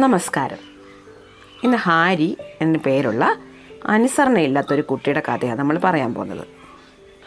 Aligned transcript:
നമസ്കാരം. 0.00 0.56
ഇന്ന് 1.64 1.76
ഹാരി 1.76 2.36
എന്ന 2.60 2.78
പേരുള്ള 2.78 3.36
അനുസരണയില്ലാത്തൊരു 3.86 4.82
കുട്ടിയുടെ 4.82 5.22
കഥയാണ് 5.28 5.58
നമ്മൾ 5.58 5.80
പറയാൻ 5.84 6.14
പോകുന്നത്. 6.14 6.46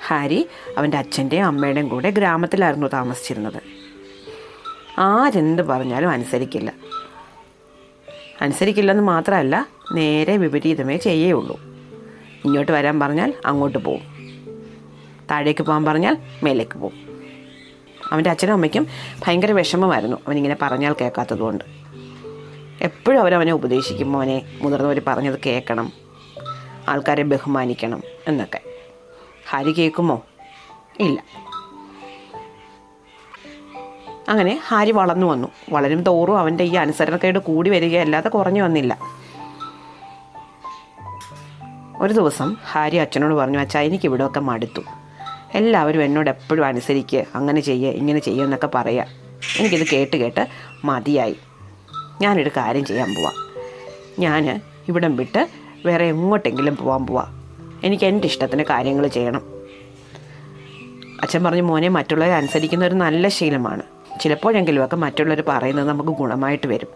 ഹാരി 0.07 0.49
അവന്റെ 0.77 0.97
അച്ഛന്റെയും 0.97 1.45
അമ്മയുടെയും 1.45 1.89
കൂടെ 1.89 2.09
ഗ്രാമത്തിലായിരുന്നു 2.09 2.87
താമസിച്ചിരുന്നത്. 2.87 3.61
ആരെന്ത് 4.99 5.61
പറഞ്ഞാലും 5.61 6.09
അനുസരിക്കില്ല. 6.09 6.73
അനുസരിക്കില്ലെന്ന് 8.41 9.03
മാത്രമല്ല 9.03 9.67
നേരെ 9.93 10.37
വിപരീതമേ 10.37 10.97
ചെയ്യുള്ളൂ 10.97 11.61
ഇങ്ങോട്ട് 12.45 12.71
വരാൻ 12.71 12.99
പറഞ്ഞാൽ 12.99 13.33
അങ്ങോട്ട് 13.45 13.77
പോവും. 13.77 14.01
താഴേക്ക് 15.31 15.63
പോകാൻ 15.63 15.85
പറഞ്ഞാൽ 15.85 16.17
മേലേക്ക് 16.43 16.77
പോവും. 16.77 17.25
അവന്റെ 18.11 18.29
അച്ഛനും 18.29 18.53
അമ്മയ്ക്കും 18.53 18.87
ഭയങ്കര 19.27 19.51
വിഷമമായിരുന്നു 19.51 20.17
അവനിങ്ങനെ 20.17 20.57
പറഞ്ഞാൽ 20.61 20.95
കേൾക്കാത്തതുകൊണ്ട്. 21.01 21.82
എപ്പോഴും 22.83 23.19
അവരവനെ 23.19 23.51
ഉപദേശിക്കും 23.51 24.11
മോനെ 24.11 24.41
മുതിർന്നവർ 24.61 25.01
പറഞ്ഞത് 25.07 25.39
കേൾക്കണം. 25.45 25.93
ആൾക്കാരെ 26.89 27.23
ബഹുമാനിക്കണം 27.23 28.03
എന്നൊക്കെ. 28.27 28.61
ഹാരി 29.49 29.71
കേൾക്കുമോ? 29.71 30.21
ഇല്ല. 30.99 31.23
അങ്ങനെ 34.29 34.61
ഹാരി 34.67 34.91
വളർന്നു 34.91 35.27
വന്നു. 35.27 35.47
വളരും 35.69 36.03
തോറും 36.03 36.39
അവന്റെ 36.39 36.63
ഈ 36.63 36.75
അനുസരണക്കേട് 36.75 37.39
കൂടി 37.39 37.69
വരികയല്ലാതെ 37.69 38.29
കുറഞ്ഞു 38.29 38.63
വന്നില്ല. 38.63 38.99
ഒരു 41.97 42.13
ദിവസം 42.13 42.57
ഹാരി 42.71 42.95
അച്ഛനോട് 42.95 43.33
പറഞ്ഞു 43.33 43.59
അച്ഛാ 43.59 43.79
എനിക്ക് 43.79 44.05
ഇവിടെയൊക്കെ 44.05 44.39
മടുത്തു. 44.39 44.81
എല്ലാവരും 45.53 46.03
എന്നോട് 46.03 46.29
എപ്പോഴും 46.29 46.65
അനുസരിക്കുക 46.65 47.25
അങ്ങനെ 47.35 47.61
ചെയ്യുക 47.61 47.91
ഇങ്ങനെ 47.91 48.19
ചെയ്യുക 48.19 48.43
എന്നൊക്കെ 48.43 48.69
പറയുക 48.75 49.05
എനിക്കിത് 49.57 49.87
കേട്ട് 49.93 50.17
കേട്ട് 50.17 50.47
മതിയായി. 50.85 51.35
ഞാനൊരു 52.21 52.49
കാര്യം 52.57 52.85
ചെയ്യാൻ 52.85 53.15
പോവാം. 53.15 53.33
ഞാൻ 54.19 54.61
ഇവിടം 54.87 55.15
വിട്ട് 55.15 55.49
വേറെ 55.85 56.05
എങ്ങോട്ടെങ്കിലും 56.05 56.77
പോകാൻ 56.77 57.07
പോവാം. 57.07 57.43
എനിക്ക് 57.83 58.03
എന്റെ 58.03 58.27
ഇഷ്ടത്തിന് 58.27 58.63
കാര്യങ്ങൾ 58.63 59.07
ചെയ്യണം. 59.07 59.41
അച്ഛൻ 61.21 61.43
പറഞ്ഞു 61.43 61.61
മോനെ 61.61 61.87
മറ്റുള്ളവരെ 61.87 62.33
അനുസരിക്കുന്ന 62.33 62.85
ഒരു 62.85 62.95
നല്ല 62.95 63.27
ശീലമാണ്. 63.27 63.81
ചിലപ്പോഴെങ്കിലുമൊക്കെ 64.21 64.95
മറ്റുള്ളവർ 64.95 65.43
പറയുന്നത് 65.47 65.89
നമുക്ക് 65.89 66.09
ഗുണമായിട്ട് 66.09 66.67
വരും. 66.67 66.87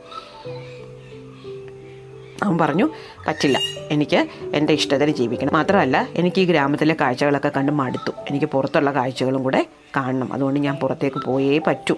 അവൻ 2.44 2.58
പറഞ്ഞു 2.58 2.90
പറ്റില്ല. 3.28 3.60
എനിക്ക് 3.92 4.28
എന്റെ 4.54 4.74
ഇഷ്ടത്തിന് 4.74 5.12
ജീവിക്കണം. 5.12 5.54
മാത്രമല്ല 5.54 6.08
എനിക്ക് 6.16 6.42
ഈ 6.42 6.46
ഗ്രാമത്തിലെ 6.46 6.96
കാഴ്ചകളൊക്കെ 7.02 7.52
കണ്ട് 7.58 7.72
മടുത്തു. 7.72 8.12
എനിക്ക് 8.30 8.46
പുറത്തുള്ള 8.46 8.92
കാഴ്ചകളും 8.92 9.44
കൂടെ 9.44 9.68
കാണണം. 9.96 10.34
അതുകൊണ്ട് 10.34 10.60
ഞാൻ 10.60 10.76
പുറത്തേക്ക് 10.76 11.26
പോയേ 11.26 11.58
പറ്റൂ. 11.58 11.96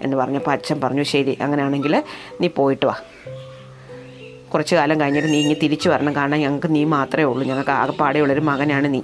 എന്ന് 0.00 0.16
പറഞ്ഞപ്പോൾ 0.16 0.50
അച്ഛൻ 0.50 0.80
പറഞ്ഞു 0.80 1.02
ശരി 1.02 1.38
അങ്ങനെയാണെങ്കിൽ 1.40 2.02
നീ 2.40 2.48
പോയിട്ട് 2.56 2.86
വാ. 2.86 2.94
കുറച്ച് 4.54 4.74
കാലം 4.74 5.00
കഴിഞ്ഞിട്ട് 5.00 5.28
നീ 5.28 5.38
ഇങ്ങനെ 5.38 5.60
തിരിച്ചു 5.62 5.88
വരണം. 5.88 6.14
കാരണം 6.14 6.38
ഞങ്ങൾക്ക് 6.38 6.74
നീ 6.74 6.84
മാത്രമേ 6.84 7.24
ഉള്ളൂ. 7.24 7.48
ഞങ്ങൾക്ക് 7.48 7.70
ആകെപ്പാടെയുള്ളൊരു 7.70 8.40
മകനാണ് 8.40 8.94
നീ. 8.94 9.02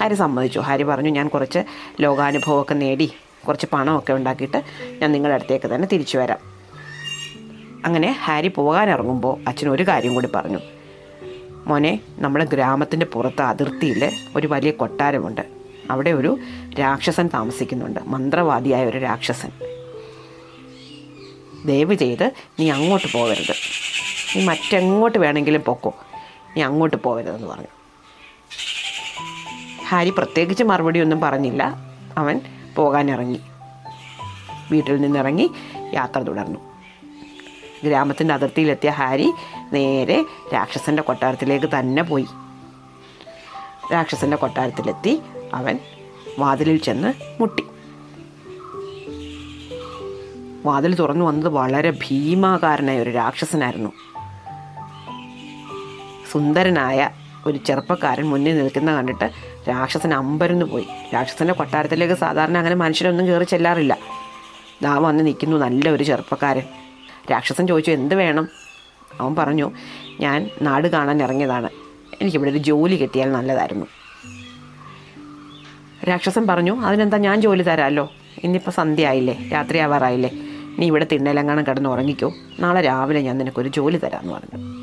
ഹാരി 0.00 0.14
സമ്മതിച്ചു. 0.14 0.58
ഹാരി 0.58 0.82
പറഞ്ഞു 0.82 1.10
ഞാൻ 1.10 1.28
കുറച്ച് 1.28 1.58
ലോകാനുഭവമൊക്കെ 2.00 2.74
നേടി 2.74 3.12
കുറച്ച് 3.48 3.66
പണമൊക്കെ 3.72 4.12
ഉണ്ടാക്കിയിട്ട് 4.12 4.62
ഞാൻ 4.98 5.12
നിങ്ങളുടെ 5.12 5.34
അടുത്തേക്ക് 5.34 5.74
തന്നെ 5.74 5.88
തിരിച്ചു 5.92 6.18
വരാം. 6.18 6.38
അങ്ങനെ 7.84 8.16
ഹാരി 8.24 8.48
പോകാനിറങ്ങുമ്പോൾ 8.48 9.48
അച്ഛൻ 9.48 9.68
ഒരു 9.68 9.82
കാര്യം 9.82 10.14
കൂടി 10.14 10.28
പറഞ്ഞു. 10.34 10.58
മോനെ 11.66 12.00
നമ്മുടെ 12.18 12.44
ഗ്രാമത്തിന്റെ 12.44 13.06
പുറത്ത് 13.06 13.42
അതിർത്തിയിൽ 13.42 14.12
ഒരു 14.36 14.46
വലിയ 14.46 14.70
കൊട്ടാരമുണ്ട്. 14.70 15.40
അവിടെ 15.90 16.10
ഒരു 16.10 16.38
രാക്ഷസൻ 16.80 17.30
താമസിക്കുന്നുണ്ട്. 17.34 18.00
മന്ത്രവാദിയായ 18.06 18.86
ഒരു 18.86 18.98
രാക്ഷസൻ. 18.98 19.79
ദയവ് 21.66 21.94
ചെയ്ത് 21.94 22.32
നീ 22.60 22.70
അങ്ങോട്ട് 22.70 23.12
പോകരുത്. 23.12 23.54
നീ 24.36 24.44
മറ്റെങ്ങോട്ട് 24.44 25.18
വേണമെങ്കിലും 25.18 25.60
പൊക്കോ. 25.60 25.94
നീ 26.56 26.62
അങ്ങോട്ട് 26.62 26.96
പോകരുതെന്ന് 26.96 27.46
പറഞ്ഞു. 27.46 27.66
ഹാരി 29.88 30.10
പ്രത്യേകിച്ച് 30.10 30.64
മറുപടി 30.64 31.00
ഒന്നും 31.00 31.20
പറഞ്ഞില്ല. 31.20 31.74
അവൻ 32.18 32.40
പോകാനിറങ്ങി. 32.76 33.40
വീട്ടിൽ 34.70 34.96
നിന്നിറങ്ങി 34.96 35.50
യാത്ര 35.94 36.18
തുടർന്നു. 36.18 36.60
ഗ്രാമത്തിന്റെ 37.84 38.34
അതിർത്തിയിലെത്തിയ 38.34 38.90
ഹാരി 38.90 39.32
നേരെ 39.72 40.24
രാക്ഷസന്റെ 40.54 41.02
കൊട്ടാരത്തിലേക്ക് 41.02 41.66
തന്നെ 41.66 42.02
പോയി. 42.02 42.26
രാക്ഷസന്റെ 43.92 44.36
കൊട്ടാരത്തിലെത്തി 44.36 45.20
അവൻ 45.54 45.78
വാതിലിൽ 46.38 46.76
ചെന്ന് 46.76 47.12
മുട്ടി. 47.40 47.64
വാതിൽ 50.64 50.94
തുറന്നു 50.94 51.24
വന്നത് 51.24 51.48
വളരെ 51.48 51.90
ഭീമാകാരനായ 51.90 53.00
ഒരു 53.00 53.10
രാക്ഷസനായിരുന്നു. 53.10 53.92
സുന്ദരനായ 56.32 57.10
ഒരു 57.46 57.58
ചെറുപ്പക്കാരൻ 57.66 58.24
മുന്നിൽ 58.24 58.58
നിൽക്കുന്ന 58.58 58.94
കണ്ടിട്ട് 58.94 59.30
രാക്ഷസൻ 59.68 60.14
അമ്പരന്ന് 60.14 60.66
പോയി. 60.66 60.86
രാക്ഷസന്റെ 61.14 61.52
കൊട്ടാരത്തിലേക്ക് 61.52 62.14
സാധാരണ 62.14 62.58
അങ്ങനെ 62.58 62.76
മനുഷ്യരൊന്നും 62.76 63.26
കയറി 63.26 63.44
ചെല്ലാറില്ല. 63.44 63.98
ദാ 64.82 64.98
വന്ന് 64.98 65.26
നിൽക്കുന്നു 65.26 65.56
നല്ല 65.56 65.88
ഒരു 65.88 66.04
ചെറുപ്പക്കാരൻ. 66.04 66.62
രാക്ഷസൻ 67.30 67.66
ചോദിച്ചു 67.66 67.90
എന്ത് 67.90 68.14
വേണം? 68.14 68.48
അവൻ 69.20 69.34
പറഞ്ഞു 69.34 69.70
ഞാൻ 70.20 70.50
നാട് 70.62 70.88
കാണാൻ 70.88 71.22
ഇറങ്ങിയതാണ്. 71.22 71.68
എനിക്കിവിടെ 72.20 72.50
ഒരു 72.50 72.58
ജോലി 72.58 72.96
കിട്ടിയാൽ 72.96 73.32
നല്ലതായിരുന്നു. 73.32 73.86
രാക്ഷസൻ 76.08 76.46
പറഞ്ഞു 76.46 76.80
അതിനെന്താ 76.80 77.16
ഞാൻ 77.16 77.40
ജോലി 77.40 77.62
തരാമല്ലോ? 77.62 78.10
ഇന്നിപ്പോൾ 78.44 78.70
സന്ധ്യ 78.70 79.06
ആയില്ലേ 79.06 79.48
രാത്രി 79.52 79.78
ആവാറായില്ലേ? 79.78 80.30
നീ 80.78 80.86
ഇവിടെ 80.86 81.06
തിണ്ണയിലെങ്ങാനും 81.12 81.66
കിടന്ന് 81.66 81.90
ഉറങ്ങിക്കോ. 81.90 82.34
നാളെ 82.60 82.80
രാവിലെ 82.80 83.20
ഞാൻ 83.20 83.38
നിനക്കൊരു 83.38 83.68
ജോലി 83.68 83.96
തരാമെന്ന് 83.96 84.32
പറഞ്ഞു. 84.32 84.80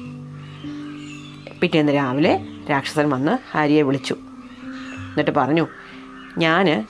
പിറ്റേന്ന് 1.62 1.94
രാവിലെ 1.94 2.40
രാക്ഷസൻ 2.70 3.10
വന്ന് 3.10 3.38
ഹാരിയെ 3.52 3.82
വിളിച്ചു. 3.82 4.14
എന്നിട്ട് 4.14 5.32
പറഞ്ഞു 5.32 5.68
ഞാൻ 6.38 6.88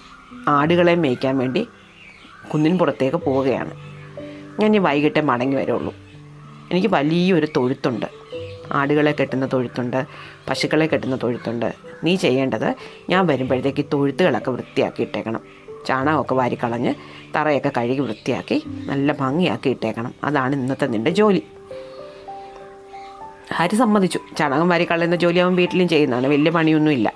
ആടുകളെ 0.48 0.96
മേയ്ക്കാൻ 0.96 1.38
വേണ്ടി 1.38 1.68
കുന്നിൻ 2.54 2.78
പുറത്തേക്ക് 2.78 3.18
പോവുകയാണ്. 3.18 3.74
ഞാൻ 4.62 4.76
ഈ 4.76 4.80
വൈകിട്ടേ 4.80 5.22
മടങ്ങി 5.22 5.56
വരുള്ളൂ. 5.56 5.96
എനിക്ക് 6.72 6.88
വലിയൊരു 6.88 7.48
തൊഴുത്തുണ്ട്. 7.58 8.06
ആടുകളെ 8.72 9.12
കെട്ടുന്ന 9.12 9.50
തൊഴുത്തുണ്ട് 9.54 10.06
പശുക്കളെ 10.50 10.86
കെട്ടുന്ന 10.88 11.20
തൊഴുത്തുണ്ട്. 11.24 11.74
നീ 12.04 12.16
ചെയ്യേണ്ടത് 12.16 12.76
ഞാൻ 13.10 13.28
വരുമ്പോഴത്തേക്ക് 13.28 13.86
തൊഴുത്തുകളൊക്കെ 13.94 14.52
വൃത്തിയാക്കി 14.52 15.02
ഇട്ടേക്കണം. 15.02 15.42
ചാണകമൊക്കെ 15.86 16.34
വാരിക്കളഞ്ഞ് 16.34 16.94
തറയൊക്കെ 17.36 17.72
കഴുകി 17.78 18.00
വൃത്തിയാക്കി 18.00 18.64
നല്ല 18.68 19.12
ഭംഗിയാക്കി 19.14 19.70
ഇട്ടേക്കണം. 19.70 20.14
അതാണ് 20.24 20.56
ഇന്നത്തെ 20.56 20.86
നിന്റെ 20.86 21.12
ജോലി. 21.12 21.44
ഹരി 23.54 23.76
സമ്മതിച്ചു. 23.76 24.20
ചാണകം 24.38 24.70
വാരിക്കളയുന്ന 24.70 25.16
ജോലി 25.16 25.40
അവൻ 25.40 25.56
വീട്ടിലും 25.56 25.88
ചെയ്യുന്നതാണ്. 25.88 26.28
വലിയ 26.28 26.52
പണിയൊന്നുമില്ല. 26.52 27.14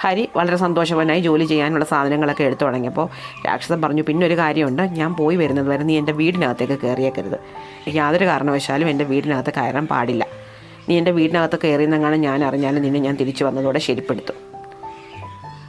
ഹരി 0.00 0.28
വളരെ 0.36 0.56
സന്തോഷവാനായി 0.56 1.20
ജോലി 1.20 1.44
ചെയ്യാനുള്ള 1.44 1.84
സാധനങ്ങളൊക്കെ 1.84 2.44
എടുത്തു 2.44 2.64
തുടങ്ങിയപ്പോൾ 2.64 3.08
രാക്ഷസൻ 3.46 3.82
പറഞ്ഞു 3.82 4.02
പിന്നെ 4.02 4.26
ഒരു 4.26 4.38
കാര്യമുണ്ട്. 4.38 4.82
ഞാൻ 4.82 5.14
പോയി 5.14 5.36
വരുന്നത് 5.36 5.68
വരെ 5.68 5.82
നീ 5.82 5.98
എന്റെ 5.98 6.12
വീടിനകത്തേക്ക് 6.12 6.78
കയറിയേക്കരുത്. 6.78 7.40
യാതൊരു 7.88 8.24
കാരണവശാലും 8.24 8.90
എന്റെ 8.90 9.04
വീടിനകത്ത് 9.04 9.52
കയറാൻ 9.56 9.86
പാടില്ല. 9.86 10.26
നീ 10.88 10.98
എന്റെ 10.98 11.10
വീടിനകത്ത് 11.10 11.58
കയറിയെന്നെങ്ങാണ് 11.64 12.16
ഞാൻ 12.16 12.44
അറിഞ്ഞാലും 12.44 12.82
നിന്നെ 12.82 13.00
ഞാൻ 13.00 13.14
തിരിച്ചു 13.16 13.44
വന്നതോടെ 13.44 13.78
ശരിപ്പെടുത്തും. 13.78 14.34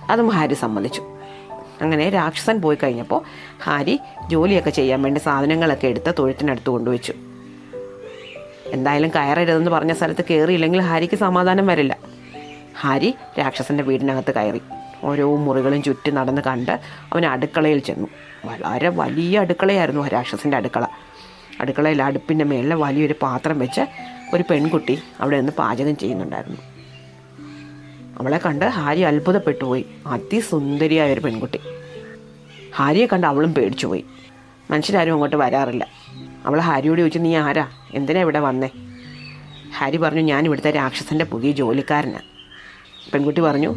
അതും 0.09 0.29
ഹരി 0.29 0.53
സമ്മതിച്ചു. 0.53 1.18
അങ്ങനെ 1.81 2.09
രാക്ഷസൻ 2.09 2.61
പോയി 2.61 2.77
കഴിഞ്ഞപ്പോൾ 2.83 3.21
ഹാരി 3.63 3.99
ജോലിയൊക്കെ 4.27 4.69
ചെയ്യാൻ 4.69 5.01
വേണ്ടി 5.01 5.19
സാധനങ്ങളൊക്കെ 5.19 5.87
എടുത്ത് 5.87 6.13
തൊഴുത്തിനടുത്ത് 6.19 6.69
കൊണ്ടുവച്ചു. 6.69 7.13
എന്തായാലും 8.65 9.09
കയറരുതെന്ന് 9.09 9.71
പറഞ്ഞ 9.71 9.93
സ്ഥലത്ത് 9.93 10.23
കയറിയില്ലെങ്കിൽ 10.29 10.81
ഹാരിക്ക് 10.81 11.17
സമാധാനം 11.17 11.67
വരില്ല. 11.67 11.97
ഹാരി 12.79 13.15
രാക്ഷസന്റെ 13.39 13.83
വീടിനകത്ത് 13.83 14.33
കയറി. 14.33 14.61
ഓരോ 15.03 15.35
മുറികളും 15.35 15.83
ചുറ്റി 15.83 16.11
നടന്ന് 16.11 16.41
കണ്ട് 16.41 16.71
അവൻ 17.13 17.25
അടുക്കളയിൽ 17.25 17.79
ചെന്നു. 17.79 18.07
വളരെ 18.45 18.89
വലിയ 18.89 19.39
അടുക്കളയായിരുന്നു 19.39 20.07
രാക്ഷസന്റെ 20.07 20.57
അടുക്കള. 20.57 20.85
അടുക്കളയിൽ 21.61 22.03
അടുപ്പിന്റെ 22.03 22.45
മേളിൽ 22.45 22.73
വലിയൊരു 22.73 23.15
പാത്രം 23.21 23.59
വെച്ച് 23.59 23.81
ഒരു 24.33 24.43
പെൺകുട്ടി 24.49 24.99
അവിടെ 25.21 25.37
നിന്ന് 25.37 25.51
പാചകം 25.51 25.97
ചെയ്യുന്നുണ്ടായിരുന്നു. 25.97 26.57
അവളെ 28.19 28.37
കണ്ട് 28.37 28.65
ഹാരി 28.65 29.01
അത്ഭുതപ്പെട്ടു 29.01 29.65
പോയി. 29.65 29.85
അതിസുന്ദരിയായ 30.07 31.13
ഒരു 31.13 31.19
പെൺകുട്ടി. 31.19 31.59
ഹാരിയെ 32.75 33.05
കണ്ട് 33.05 33.27
അവളും 33.27 33.53
പേടിച്ചു 33.53 33.87
പോയി. 33.87 34.05
മനുഷ്യരാരും 34.71 35.11
അങ്ങോട്ട് 35.11 35.35
വരാറില്ല. 35.35 35.87
അവൾ 36.45 36.59
ഹാരിയോട് 36.59 36.99
ചോദിച്ചു 36.99 37.19
നീ 37.19 37.35
ആരാ? 37.35 37.67
എന്തിനാ 37.93 38.21
ഇവിടെ 38.21 38.39
വന്നേ? 38.39 38.69
ഹാരി 39.77 39.97
പറഞ്ഞു 39.97 40.21
ഞാൻ 40.21 40.45
ഇവിടുത്തെ 40.45 40.71
രാക്ഷസന്റെ 40.71 41.25
പുതിയ 41.25 41.51
ജോലിക്കാരനാണ് 41.51 42.21
പെൺകുട്ടി 43.11 43.41
പറഞ്ഞു 43.41 43.75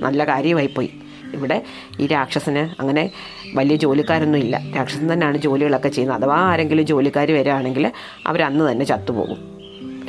നല്ല 0.00 0.24
കാര്യമായിപ്പോയി. 0.24 0.92
ഇവിടെ 1.34 1.64
ഈ 2.00 2.06
രാക്ഷസന് 2.06 2.82
അങ്ങനെ 2.82 3.10
വലിയ 3.54 3.76
ജോലിക്കാരൊന്നും 3.76 4.38
ഇല്ല. 4.38 4.60
രാക്ഷസൻ 4.76 5.12
തന്നെയാണ് 5.12 5.38
ജോലികളൊക്കെ 5.38 5.88
ചെയ്യുന്നത്. 5.88 6.22
അഥവാ 6.22 6.36
ആരെങ്കിലും 6.36 6.86
ജോലിക്കാർ 6.86 7.32
വരികയാണെങ്കിൽ 7.32 7.92
അവരന്ന് 8.26 8.72
തന്നെ 8.72 8.84
ചത്തുപോകും. 8.84 9.58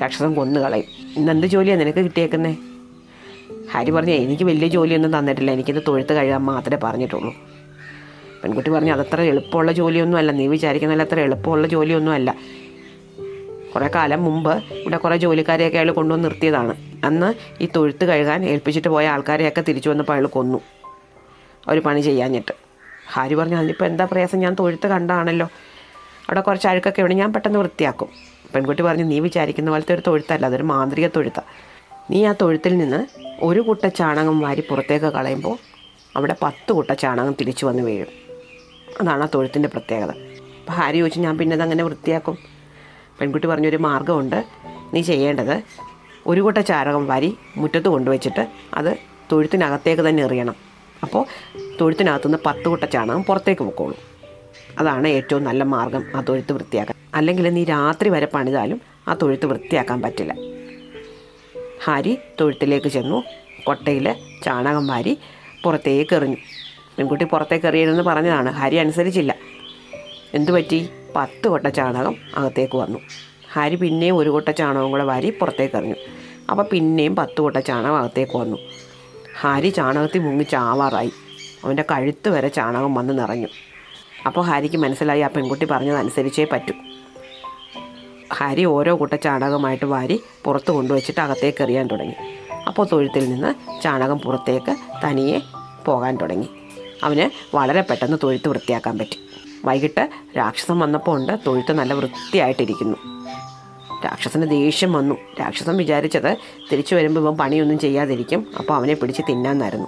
രാക്ഷസൻ 0.02 0.34
കൊന്നു 0.34 0.60
കളയും 0.60 0.86
ഇന്നെന്ത് 1.18 1.48
ജോലിയാണ് 1.48 1.82
നിനക്ക് 1.82 2.00
കിട്ടിയേക്കുന്നേ? 2.00 2.58
ഹാരി 3.74 3.92
പറഞ്ഞു 3.92 4.12
എനിക്ക് 4.12 4.44
വലിയ 4.44 4.68
ജോലിയൊന്നും 4.68 5.20
തന്നിട്ടില്ല. 5.20 5.52
എനിക്കിത് 5.52 5.84
തൊഴുത്ത് 5.88 6.14
കഴുകാൻ 6.14 6.42
മാത്രമേ 6.42 6.78
പറഞ്ഞിട്ടുള്ളൂ. 6.84 7.36
പെൺകുട്ടി 8.44 8.70
പറഞ്ഞു 8.72 8.94
അതത്ര 8.94 9.22
എളുപ്പമുള്ള 9.22 9.72
ജോലിയൊന്നും 9.72 10.18
അല്ല. 10.18 10.32
നീ 10.32 10.48
വിചാരിക്കുന്നതിൽ 10.48 11.02
അത്ര 11.02 11.20
എളുപ്പമുള്ള 11.20 11.68
ജോലിയൊന്നും 11.68 12.12
അല്ല. 12.12 12.36
കുറേ 13.76 13.90
കാലം 13.96 14.24
മുമ്പ് 14.24 14.64
ഇവിടെ 14.72 14.98
കുറേ 14.98 15.18
ജോലിക്കാരെയൊക്കെ 15.18 15.78
അയാൾ 15.78 15.92
കൊണ്ടുവന്ന് 15.92 16.26
നിർത്തിയതാണ്. 16.26 16.76
അന്ന് 17.06 17.34
ഈ 17.64 17.68
തൊഴുത്ത് 17.76 18.06
കഴുകാൻ 18.06 18.46
ഏൽപ്പിച്ചിട്ട് 18.46 18.88
പോയ 18.88 19.08
ആൾക്കാരെയൊക്കെ 19.08 19.64
തിരിച്ചു 19.68 19.90
വന്നപ്പോൾ 19.90 20.14
അയാൾ 20.14 20.28
കൊന്നു. 20.28 20.58
അവർ 21.68 21.80
പണി 21.80 22.02
ചെയ്യാഞ്ഞിട്ട്. 22.02 22.54
ഹാരി 23.12 23.34
പറഞ്ഞു 23.34 23.56
അതിനിപ്പോൾ 23.56 23.86
എന്താ 23.86 24.06
പ്രയാസം? 24.06 24.40
ഞാൻ 24.40 24.56
തൊഴുത്ത് 24.60 24.88
കണ്ടാണല്ലോ. 24.88 25.46
അവിടെ 26.24 26.42
കുറച്ച് 26.42 26.68
അഴുക്കൊക്കെ 26.68 27.02
ഉണ്ട്. 27.02 27.16
ഞാൻ 27.16 27.34
പെട്ടെന്ന് 27.34 27.60
വൃത്തിയാക്കും. 27.60 28.08
പെൺകുട്ടി 28.56 28.84
പറഞ്ഞു 28.84 29.04
നീ 29.04 29.20
വിചാരിക്കുന്ന 29.20 29.72
പോലത്തെ 29.72 29.94
ഒരു 29.94 30.02
തൊഴുത്തല്ല. 30.08 30.46
അതൊരു 30.46 30.64
മാന്ത്രിക 30.64 31.08
തൊഴുത്താണ് 31.08 31.73
നീ 32.12 32.26
ആ 32.26 32.34
തൊഴുത്തിൽ 32.42 32.78
നിന്ന് 32.78 33.08
ഒരു 33.42 33.60
കുട്ട 33.60 33.88
ചാണകം 33.88 34.40
വാരി 34.40 34.64
പുറത്തേക്ക് 34.70 35.06
കളയുമ്പോൾ 35.06 35.58
അവിടെ 36.16 36.36
പത്ത് 36.42 36.74
കുട്ട 36.74 36.94
ചാണകം 36.94 37.36
തിരിച്ചു 37.40 37.66
വന്ന് 37.66 37.84
വീഴും. 37.84 38.08
അതാണ് 39.02 39.24
ആ 39.24 39.28
തൊഴുത്തിന്റെ 39.36 39.70
പ്രത്യേകത. 39.70 40.10
അപ്പോൾ 40.60 40.74
ഹാരി 40.74 40.98
ചോദിച്ചു 40.98 41.20
ഞാൻ 41.20 41.38
പിന്നെ 41.38 41.54
അതങ്ങനെ 41.54 41.84
വൃത്തിയാക്കും? 41.84 42.38
പെൺകുട്ടി 43.20 43.48
പറഞ്ഞൊരു 43.48 43.78
മാർഗമുണ്ട്. 43.78 44.44
നീ 44.94 45.02
ചെയ്യേണ്ടത് 45.02 45.64
ഒരു 46.28 46.42
കുട്ട 46.42 46.58
ചാണകം 46.58 47.08
വാരി 47.08 47.38
മുറ്റത്ത് 47.58 47.88
കൊണ്ടുവച്ചിട്ട് 47.88 48.48
അത് 48.74 48.98
തൊഴുത്തിനകത്തേക്ക് 49.32 50.02
തന്നെ 50.02 50.24
എറിയണം. 50.24 50.56
അപ്പോൾ 51.04 51.26
തൊഴുത്തിനകത്തുനിന്ന് 51.82 52.38
പത്ത് 52.46 52.70
കുട്ട 52.70 52.84
ചാണകം 52.84 53.24
പുറത്തേക്ക് 53.24 53.62
പൊക്കോളും. 53.62 53.98
അതാണ് 54.80 55.08
ഏറ്റവും 55.08 55.44
നല്ല 55.44 55.64
മാർഗം 55.64 56.04
ആ 56.16 56.22
തൊഴുത്ത് 56.22 56.54
വൃത്തിയാക്കാൻ. 56.54 56.96
അല്ലെങ്കിൽ 57.16 57.54
നീ 57.54 57.64
രാത്രി 57.64 58.10
വരെ 58.10 58.26
പണിതാലും 58.26 58.82
ആ 59.08 59.14
തൊഴുത്ത് 59.14 59.46
വൃത്തിയാക്കാൻ 59.46 60.02
പറ്റില്ല. 60.02 60.53
ഹാരി 61.84 62.18
തൊഴുത്തിലേക്ക് 62.42 62.88
ചെന്നു. 62.88 63.24
കൊട്ടയിൽ 63.64 64.16
ചാണകം 64.44 64.88
വാരി 64.88 65.18
പുറത്തേക്ക് 65.64 66.16
എറിഞ്ഞു. 66.16 66.36
പെൺകുട്ടി 66.98 67.26
പുറത്തേക്ക് 67.26 67.66
എറിയണമെന്ന് 67.66 68.04
പറഞ്ഞതാണ്. 68.04 68.50
ഹാരി 68.50 68.76
അനുസരിച്ചില്ല. 68.76 69.36
എന്തു 70.34 70.52
പറ്റി? 70.52 70.90
പത്ത് 71.16 71.48
കൊട്ട 71.48 71.68
ചാണകം 71.68 72.16
അകത്തേക്ക് 72.38 72.78
വന്നു. 72.78 73.00
ഹാരി 73.54 73.76
പിന്നെയും 73.76 74.18
ഒരു 74.18 74.30
കൊട്ട 74.30 74.50
ചാണകം 74.50 74.92
കൂടെ 74.92 75.04
വാരി 75.04 75.30
പുറത്തേക്ക് 75.30 75.76
എറിഞ്ഞു. 75.76 75.96
അപ്പോൾ 76.50 76.64
പിന്നെയും 76.64 77.16
പത്ത് 77.16 77.42
കൊട്ട 77.42 77.58
ചാണകം 77.58 77.98
അകത്തേക്ക് 77.98 78.38
വന്നു. 78.38 78.58
ഹാരി 79.40 79.70
ചാണകത്തിൽ 79.70 80.20
മുങ്ങി 80.20 80.44
ചാവാറായി. 80.44 81.12
അവന്റെ 81.64 81.84
കഴുത്ത് 81.92 82.30
വരെ 82.30 82.48
ചാണകം 82.48 82.94
വന്ന് 82.94 83.20
നിറഞ്ഞു. 83.20 83.48
അപ്പോൾ 84.26 84.42
ഹാരിക്ക് 84.42 84.78
മനസ്സിലായി 84.78 85.22
ആ 85.22 85.28
പെൺകുട്ടി 85.28 85.66
പറഞ്ഞതനുസരിച്ചേ 85.66 86.46
പറ്റൂ. 86.52 86.74
ഹാരി 88.34 88.66
ഓരോ 88.66 88.96
കൂട്ട 88.96 89.16
ചാണകമായിട്ട് 89.16 89.86
വാരി 89.86 90.24
പുറത്ത് 90.44 90.72
കൊണ്ടുവച്ചിട്ട് 90.72 91.20
അകത്തേക്ക് 91.20 91.64
എറിയാൻ 91.64 91.88
തുടങ്ങി. 91.88 92.14
അപ്പോൾ 92.68 92.88
തൊഴുത്തിൽ 92.92 93.30
നിന്ന് 93.30 93.82
ചാണകം 93.82 94.20
പുറത്തേക്ക് 94.20 94.76
തനിയെ 95.06 95.42
പോകാൻ 95.86 96.16
തുടങ്ങി. 96.16 96.50
അവന് 97.04 97.56
വളരെ 97.56 97.82
പെട്ടെന്ന് 97.82 98.18
തൊഴുത്ത് 98.24 98.50
വൃത്തിയാക്കാൻ 98.50 98.98
പറ്റി. 98.98 99.20
വൈകിട്ട് 99.66 100.10
രാക്ഷസൻ 100.38 100.80
വന്നപ്പോൾ 100.80 101.20
ഉണ്ട് 101.20 101.40
തൊഴുത്ത് 101.48 101.74
നല്ല 101.74 101.94
വൃത്തിയായിട്ടിരിക്കുന്നു. 101.94 102.98
രാക്ഷസന് 104.06 104.50
ദേഷ്യം 104.50 104.94
വന്നു. 104.94 105.16
രാക്ഷസൻ 105.40 105.78
വിചാരിച്ചത് 105.78 106.38
തിരിച്ചു 106.72 106.96
വരുമ്പോൾ 106.96 107.22
ഇവൻ 107.22 107.38
പണിയൊന്നും 107.38 107.80
ചെയ്യാതിരിക്കും 107.80 108.48
അപ്പോൾ 108.60 108.74
അവനെ 108.74 108.94
പിടിച്ച് 108.94 109.22
തിന്നാന്നായിരുന്നു. 109.30 109.88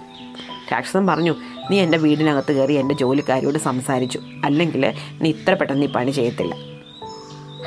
രാക്ഷസൻ 0.74 1.07
പറഞ്ഞു 1.07 1.36
നീ 1.71 1.80
എന്റെ 1.80 1.97
വീടിനകത്ത് 1.97 2.53
കയറി 2.53 2.74
എന്റെ 2.74 2.95
ജോലിക്കാരിയോട് 2.95 3.57
സംസാരിച്ചു. 3.57 4.19
അല്ലെങ്കിൽ 4.44 4.94
നീ 5.21 5.30
ഇത്ര 5.30 5.53
പെട്ടെന്ന് 5.53 5.81
നീ 5.81 5.88
പണി 5.88 6.12
ചെയ്യത്തില്ല. 6.12 6.75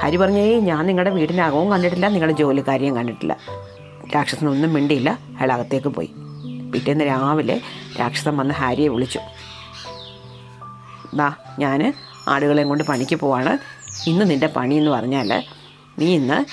ഹരി 0.03 0.17
പറഞ്ഞു 0.17 0.39
"ഏയ് 0.39 0.61
ഞാൻ 0.61 0.87
നിങ്ങളുടെ 0.87 1.11
വീടിന്റെ 1.11 1.43
അകവും 1.43 1.71
കണ്ടിട്ടില്ല 1.71 2.09
നിങ്ങളുടെ 2.09 2.39
ജോലിക്കാരിയും 2.39 2.97
കണ്ടിട്ടില്ല. 2.97 3.37
രാക്ഷസനൊന്നും 4.15 4.73
മിണ്ടിയില്ല 4.75 5.11
അയാൾ 5.11 5.53
അകത്തേക്ക് 5.53 5.89
പോയി. 5.89 6.11
പിറ്റേന്ന് 6.73 7.05
രാവിലെ 7.05 7.61
രാക്ഷസൻ 8.01 8.37
വന്ന് 8.37 8.55
ഹാരിയെ 8.55 8.89
വിളിച്ചു. 8.89 9.19
ദാ 11.15 11.33
ഞാൻ 11.59 11.95
ആടുകളെയും 12.29 12.69
കൊണ്ട് 12.69 12.85
പണിക്ക് 12.85 13.17
പോവാണ്. 13.17 13.59
ഇന്ന് 14.07 14.31
നിന്റെ 14.31 14.47
പണി 14.47 14.75
എന്ന് 14.75 14.91
പറഞ്ഞാൽ 14.91 15.43
നീ 15.99 16.15
ഇന്ന് 16.15 16.45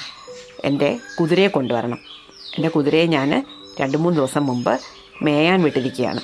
എന്റെ 0.65 0.99
കുതിരയെ 1.19 1.47
കൊണ്ടുവരണം. 1.47 1.99
എന്റെ 2.57 2.69
കുതിരയെ 2.69 3.05
ഞാൻ 3.05 3.45
രണ്ട് 3.81 3.97
മൂന്ന് 3.97 4.19
ദിവസം 4.19 4.45
മുമ്പ് 4.45 4.79
മേയാൻ 5.21 5.63
വിട്ടിരിക്കുകയാണ് 5.63 6.19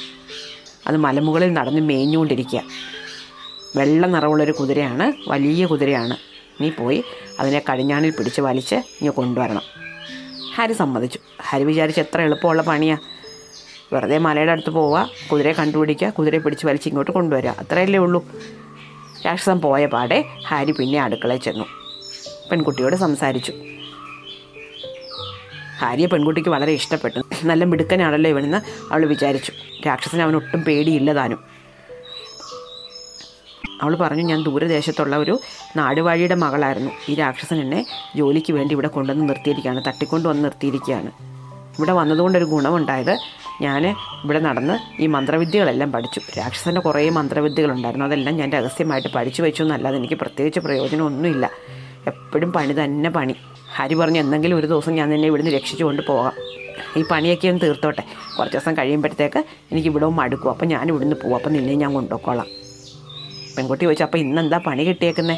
അത് 0.88 0.98
മലമുകളിൽ 0.98 1.54
നടന്ന് 1.54 1.82
മേഞ്ഞുകൊണ്ടിരിക്കുക 1.82 2.64
വെള്ള 3.76 4.08
നിറവുള്ളൊരു 4.08 4.52
കുതിരയാണ് 4.52 5.14
വലിയ 5.28 5.66
കുതിരയാണ്. 5.66 6.31
നീ 6.62 6.70
പോയി 6.70 7.04
അതിനെ 7.40 7.64
കടിഞ്ഞാണിൽ 7.72 8.10
പിടിച്ച് 8.10 8.42
വലിച്ച് 8.42 8.76
ഇങ്ങ് 8.76 9.12
കൊണ്ടുവരണം. 9.12 9.62
ഹരി 10.56 10.74
സമ്മതിച്ചു. 10.74 11.20
ഹരി 11.42 11.64
വിചാരിച്ച് 11.64 12.02
എത്ര 12.02 12.22
എളുപ്പമുള്ള 12.22 12.62
പണിയാണ് 12.62 13.02
വെറുതെ 13.94 14.18
മലയുടെ 14.18 14.52
അടുത്ത് 14.52 14.70
പോവുക 14.70 15.10
കുതിരയെ 15.32 15.54
കണ്ടുപിടിക്കുക 15.54 16.10
കുതിരയെ 16.10 16.40
പിടിച്ച് 16.40 16.66
വലിച്ച് 16.68 16.88
ഇങ്ങോട്ട് 16.88 17.12
കൊണ്ടുവരിക. 17.12 17.50
അത്രയല്ലേ 17.50 18.00
ഉള്ളൂ. 18.00 18.26
രാക്ഷസം 19.26 19.62
പോയ 19.62 19.86
പാടെ 19.86 20.26
ഹാരി 20.48 20.72
പിന്നെ 20.72 21.02
അടുക്കളയിൽ 21.02 21.40
ചെന്നു. 21.40 21.66
പെൺകുട്ടിയോട് 22.52 22.96
സംസാരിച്ചു. 22.96 23.54
ഹാരിയെ 25.78 26.08
പെൺകുട്ടിക്ക് 26.08 26.50
വളരെ 26.50 26.72
ഇഷ്ടപ്പെട്ടു. 26.72 27.20
നല്ല 27.44 27.64
മിടുക്കനാണല്ലോ 27.64 28.30
ഇവനെന്ന് 28.30 28.62
അവൾ 28.94 29.06
വിചാരിച്ചു. 29.06 29.52
രാക്ഷസന് 29.88 30.22
അവനൊട്ടും 30.22 30.64
പേടിയില്ല 30.64 31.14
താനും. 31.14 31.51
അവൾ 33.82 33.96
പറഞ്ഞു 33.96 34.24
ഞാൻ 34.24 34.44
ദൂരദേശത്തുള്ള 34.44 35.16
ഒരു 35.16 35.40
നാടുവാഴിയുടെ 35.76 36.36
മകളായിരുന്നു. 36.36 36.92
ഈ 37.10 37.16
രാക്ഷസൻ 37.16 37.60
എന്നെ 37.62 37.86
ജോലിക്ക് 38.16 38.54
വേണ്ടി 38.54 38.76
ഇവിടെ 38.76 38.88
കൊണ്ടുവന്ന് 38.88 39.30
നിർത്തിയിരിക്കുകയാണ് 39.30 39.84
തട്ടിക്കൊണ്ട് 39.88 40.30
വന്ന് 40.30 40.44
നിർത്തിയിരിക്കുകയാണ്. 40.44 41.12
ഇവിടെ 41.78 41.92
വന്നതുകൊണ്ടൊരു 41.92 42.46
ഗുണമുണ്ടായത് 42.46 43.18
ഞാൻ 43.62 43.96
ഇവിടെ 44.24 44.40
നടന്ന് 44.40 45.02
ഈ 45.02 45.08
മന്ത്രവിദ്യകളെല്ലാം 45.08 45.92
പഠിച്ചു. 45.92 46.22
രാക്ഷസന്റെ 46.38 46.82
കുറേ 46.82 47.10
മന്ത്രവിദ്യകളുണ്ടായിരുന്നു. 47.10 48.06
അതെല്ലാം 48.06 48.36
ഞാൻ 48.36 48.52
രഹസ്യമായിട്ട് 48.52 49.08
പഠിച്ചു 49.16 49.42
വെച്ചു 49.42 49.64
എന്നല്ലാതെ 49.64 49.98
എനിക്ക് 49.98 50.14
പ്രത്യേകിച്ച് 50.14 50.60
പ്രയോജനമൊന്നുമില്ല. 50.60 51.50
എപ്പോഴും 52.08 52.54
പണി 52.54 52.74
തന്നെ 52.74 53.10
പണി. 53.10 53.36
ഹരി 53.76 53.94
പറഞ്ഞു 53.94 54.20
എന്തെങ്കിലും 54.20 54.58
ഒരു 54.58 54.68
ദിവസം 54.68 54.94
ഞാൻ 54.94 55.10
നിന്നെ 55.10 55.28
ഇവിടുന്ന് 55.28 55.52
രക്ഷിച്ചുകൊണ്ട് 55.52 56.02
പോകാം. 56.08 56.34
ഈ 56.98 57.04
പണിയൊക്കെ 57.12 57.48
ഒന്ന് 57.48 57.62
തീർത്തോട്ടെ. 57.62 58.04
കുറച്ച് 58.40 58.58
ദിവസം 58.58 58.78
കഴിയുമ്പോഴത്തേക്ക് 58.78 59.46
എനിക്ക് 59.72 59.88
ഇവിടെ 59.88 60.06
മടുക്കും 60.06 60.50
അപ്പോൾ 60.50 60.66
ഞാൻ 60.66 60.88
ഇവിടുന്ന് 60.88 61.16
പോകും 61.16 61.36
അപ്പോൾ 61.36 61.50
നിന്നെ 61.50 61.74
ഞാൻ 61.74 61.94
കൊണ്ടുപോയിക്കോളാം. 61.94 62.61
പെൺകുട്ടി 63.58 63.84
ചോദിച്ചു 63.86 64.04
അപ്പോൾ 64.04 64.18
ഇന്ന് 64.18 64.42
എന്താ 64.42 64.58
പണി 64.58 64.84
കിട്ടിയേക്കുന്നത് 64.84 65.38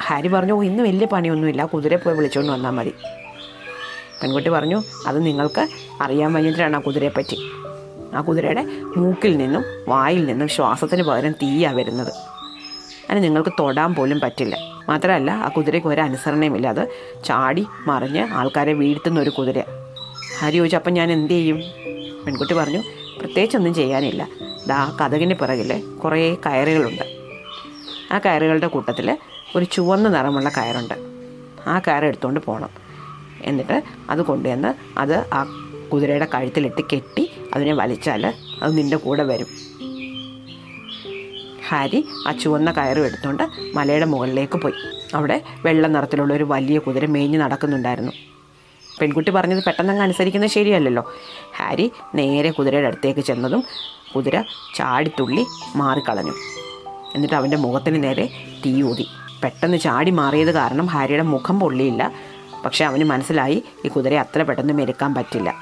ഹാരി 0.00 0.28
പറഞ്ഞു 0.28 0.52
"ഓ, 0.52 0.62
ഇന്ന് 0.62 0.82
വലിയ 0.82 1.06
പണിയൊന്നുമില്ല. 1.06 1.64
കുതിരയെ 1.64 1.98
പോയി 1.98 2.16
വിളിച്ചുകൊണ്ട് 2.16 2.52
വന്നാൽ 2.52 2.70
മതി. 2.70 2.94
പെൺകുട്ടി 4.22 4.50
പറഞ്ഞു 4.50 4.82
അത് 5.06 5.26
നിങ്ങൾക്ക് 5.26 5.68
അറിയാൻ 6.00 6.32
വൈകിട്ടാണ് 6.32 6.76
ആ 6.76 6.80
കുതിരയെ 6.80 7.08
പറ്റി. 7.08 7.36
ആ 8.14 8.20
കുതിരയുടെ 8.20 8.62
മൂക്കിൽ 8.96 9.36
നിന്നും 9.36 9.64
വായിൽ 9.88 10.24
നിന്നും 10.24 10.48
ശ്വാസത്തിന് 10.48 11.02
പകരം 11.02 11.32
തീയാണ് 11.32 11.76
വരുന്നത്. 11.76 12.12
അതിന് 13.10 13.24
നിങ്ങൾക്ക് 13.24 13.50
തൊടാൻ 13.60 13.94
പോലും 13.94 14.20
പറ്റില്ല. 14.20 14.56
മാത്രമല്ല 14.88 15.30
ആ 15.30 15.48
കുതിരയ്ക്ക് 15.48 15.88
ഒരു 15.88 16.00
അനുസരണയുമില്ല 16.00 16.68
അത് 16.68 16.88
ചാടി 17.24 17.66
മറിഞ്ഞ് 17.86 18.28
ആൾക്കാരെ 18.32 18.72
വീഴ്ത്തുന്ന 18.72 19.20
ഒരു 19.20 19.30
കുതിര 19.30 19.62
ഹാരി 20.38 20.56
ചോദിച്ചു 20.56 20.76
അപ്പം 20.76 20.94
ഞാൻ 20.94 21.12
എന്ത് 21.12 21.32
ചെയ്യും? 21.32 21.56
പെൺകുട്ടി 22.26 22.54
പറഞ്ഞു 22.54 22.82
പ്രത്യേകിച്ചൊന്നും 23.18 23.74
ചെയ്യാനില്ല. 23.74 24.28
ദാ 24.66 24.96
കഥകിന് 25.00 25.34
പിറകിൽ 25.34 25.98
കുറേ 26.04 26.34
കയറുകളുണ്ട്. 26.34 27.11
ആ 28.12 28.18
കയറുകളുടെ 28.18 28.66
കൂട്ടത്തിൽ 28.66 29.18
ഒരു 29.56 29.64
ചുവന്ന 29.64 30.08
നിറമുള്ള 30.08 30.48
കയറുണ്ട്. 30.48 30.94
ആ 31.66 31.78
കയർ 31.78 32.04
എടുത്തുകൊണ്ട് 32.04 32.40
പോകണം 32.40 32.68
എന്നിട്ട് 33.42 33.82
അത് 34.10 34.22
കൊണ്ടുവന്ന് 34.22 34.74
അത് 34.98 35.34
ആ 35.34 35.46
കുതിരയുടെ 35.92 36.28
കഴുത്തിലിട്ട് 36.34 36.82
കെട്ടി 36.92 37.32
അതിനെ 37.54 37.72
വലിച്ചാൽ 37.72 38.34
അത് 38.62 38.78
നിന്റെ 38.78 38.96
കൂടെ 38.96 39.22
വരും. 39.22 39.46
ഹാരി 41.68 42.04
ആ 42.28 42.32
ചുവന്ന 42.32 42.70
കയറും 42.72 43.04
എടുത്തുകൊണ്ട് 43.04 43.42
മലയുടെ 43.76 44.04
മുകളിലേക്ക് 44.04 44.58
പോയി. 44.58 44.74
അവിടെ 45.14 45.42
വെള്ള 45.64 45.86
നിറത്തിലുള്ള 45.86 46.34
ഒരു 46.34 46.44
വലിയ 46.44 46.78
കുതിര 46.78 47.06
മേഞ്ഞ് 47.06 47.40
നടക്കുന്നുണ്ടായിരുന്നു. 47.40 48.12
പെൺകുട്ടി 49.00 49.30
പറഞ്ഞത് 49.30 49.64
പെട്ടെന്നങ്ങ് 49.64 50.02
അനുസരിക്കുന്നത് 50.02 50.50
ശരിയല്ലല്ലോ. 50.50 51.12
ഹാരി 51.56 51.92
നേരെ 52.14 52.50
കുതിരയുടെ 52.50 52.86
അടുത്തേക്ക് 52.86 53.20
ചെന്നതും 53.20 53.64
കുതിര 54.16 54.42
ചാടിത്തുള്ളി 54.74 55.44
മാറിക്കളഞ്ഞു. 55.76 56.61
എന്നിട്ട് 57.14 57.34
അവന്റെ 57.34 57.56
മുഖത്തിന് 57.56 58.04
നേരെ 58.04 58.28
തീ 58.66 58.82
ഊതി. 58.82 59.06
പെട്ടെന്ന് 59.44 59.76
ചാടി 59.76 60.10
മാറിയത് 60.10 60.50
കാരണം 60.50 60.86
ഹാരിയുടെ 60.86 61.22
മുഖം 61.22 61.60
പൊള്ളിയില്ല. 61.60 62.12
പക്ഷേ 62.64 62.84
അവന് 62.84 63.04
മനസ്സിലായി 63.04 63.62
ഈ 63.84 63.88
കുതിരയെ 63.88 64.18
അത്ര 64.18 64.42
പെട്ടെന്ന് 64.42 64.72
മെരുക്കാൻ 64.72 65.14
പറ്റില്ല. 65.14 65.54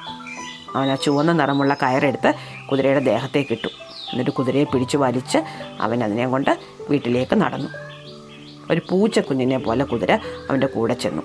അവൻ 0.76 0.90
ആ 0.90 0.94
ചുവന്ന 0.94 1.32
നിറമുള്ള 1.32 1.74
കയറെടുത്ത് 1.74 2.34
കുതിരയുടെ 2.70 3.00
ദേഹത്തേക്ക് 3.00 3.52
ഇട്ടു. 3.52 3.66
എന്നിട്ട് 3.66 4.30
കുതിരയെ 4.30 4.64
പിടിച്ചു 4.64 4.96
വലിച്ച് 4.96 5.38
അവൻ 5.80 6.04
അതിനെ 6.04 6.26
കൊണ്ട് 6.26 6.58
വീട്ടിലേക്ക് 6.90 7.36
നടന്നു. 7.36 7.68
ഒരു 8.70 8.80
പൂച്ചക്കുഞ്ഞിനെ 8.90 9.58
പോലെ 9.58 9.84
കുതിര 9.84 10.14
അവന്റെ 10.16 10.66
കൂടെ 10.66 10.94
ചെന്നു. 10.94 11.22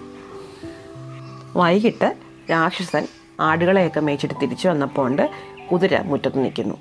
വൈകിട്ട് 1.56 2.16
രാക്ഷസൻ 2.52 3.08
ആടുകളെയൊക്കെ 3.40 4.00
മേച്ചിട്ട് 4.00 4.34
തിരിച്ചു 4.42 4.68
വന്നപ്പോൾ 4.68 5.30
കുതിര 5.72 6.02
മുറ്റത്ത് 6.02 6.44
നിൽക്കുന്നു. 6.44 6.76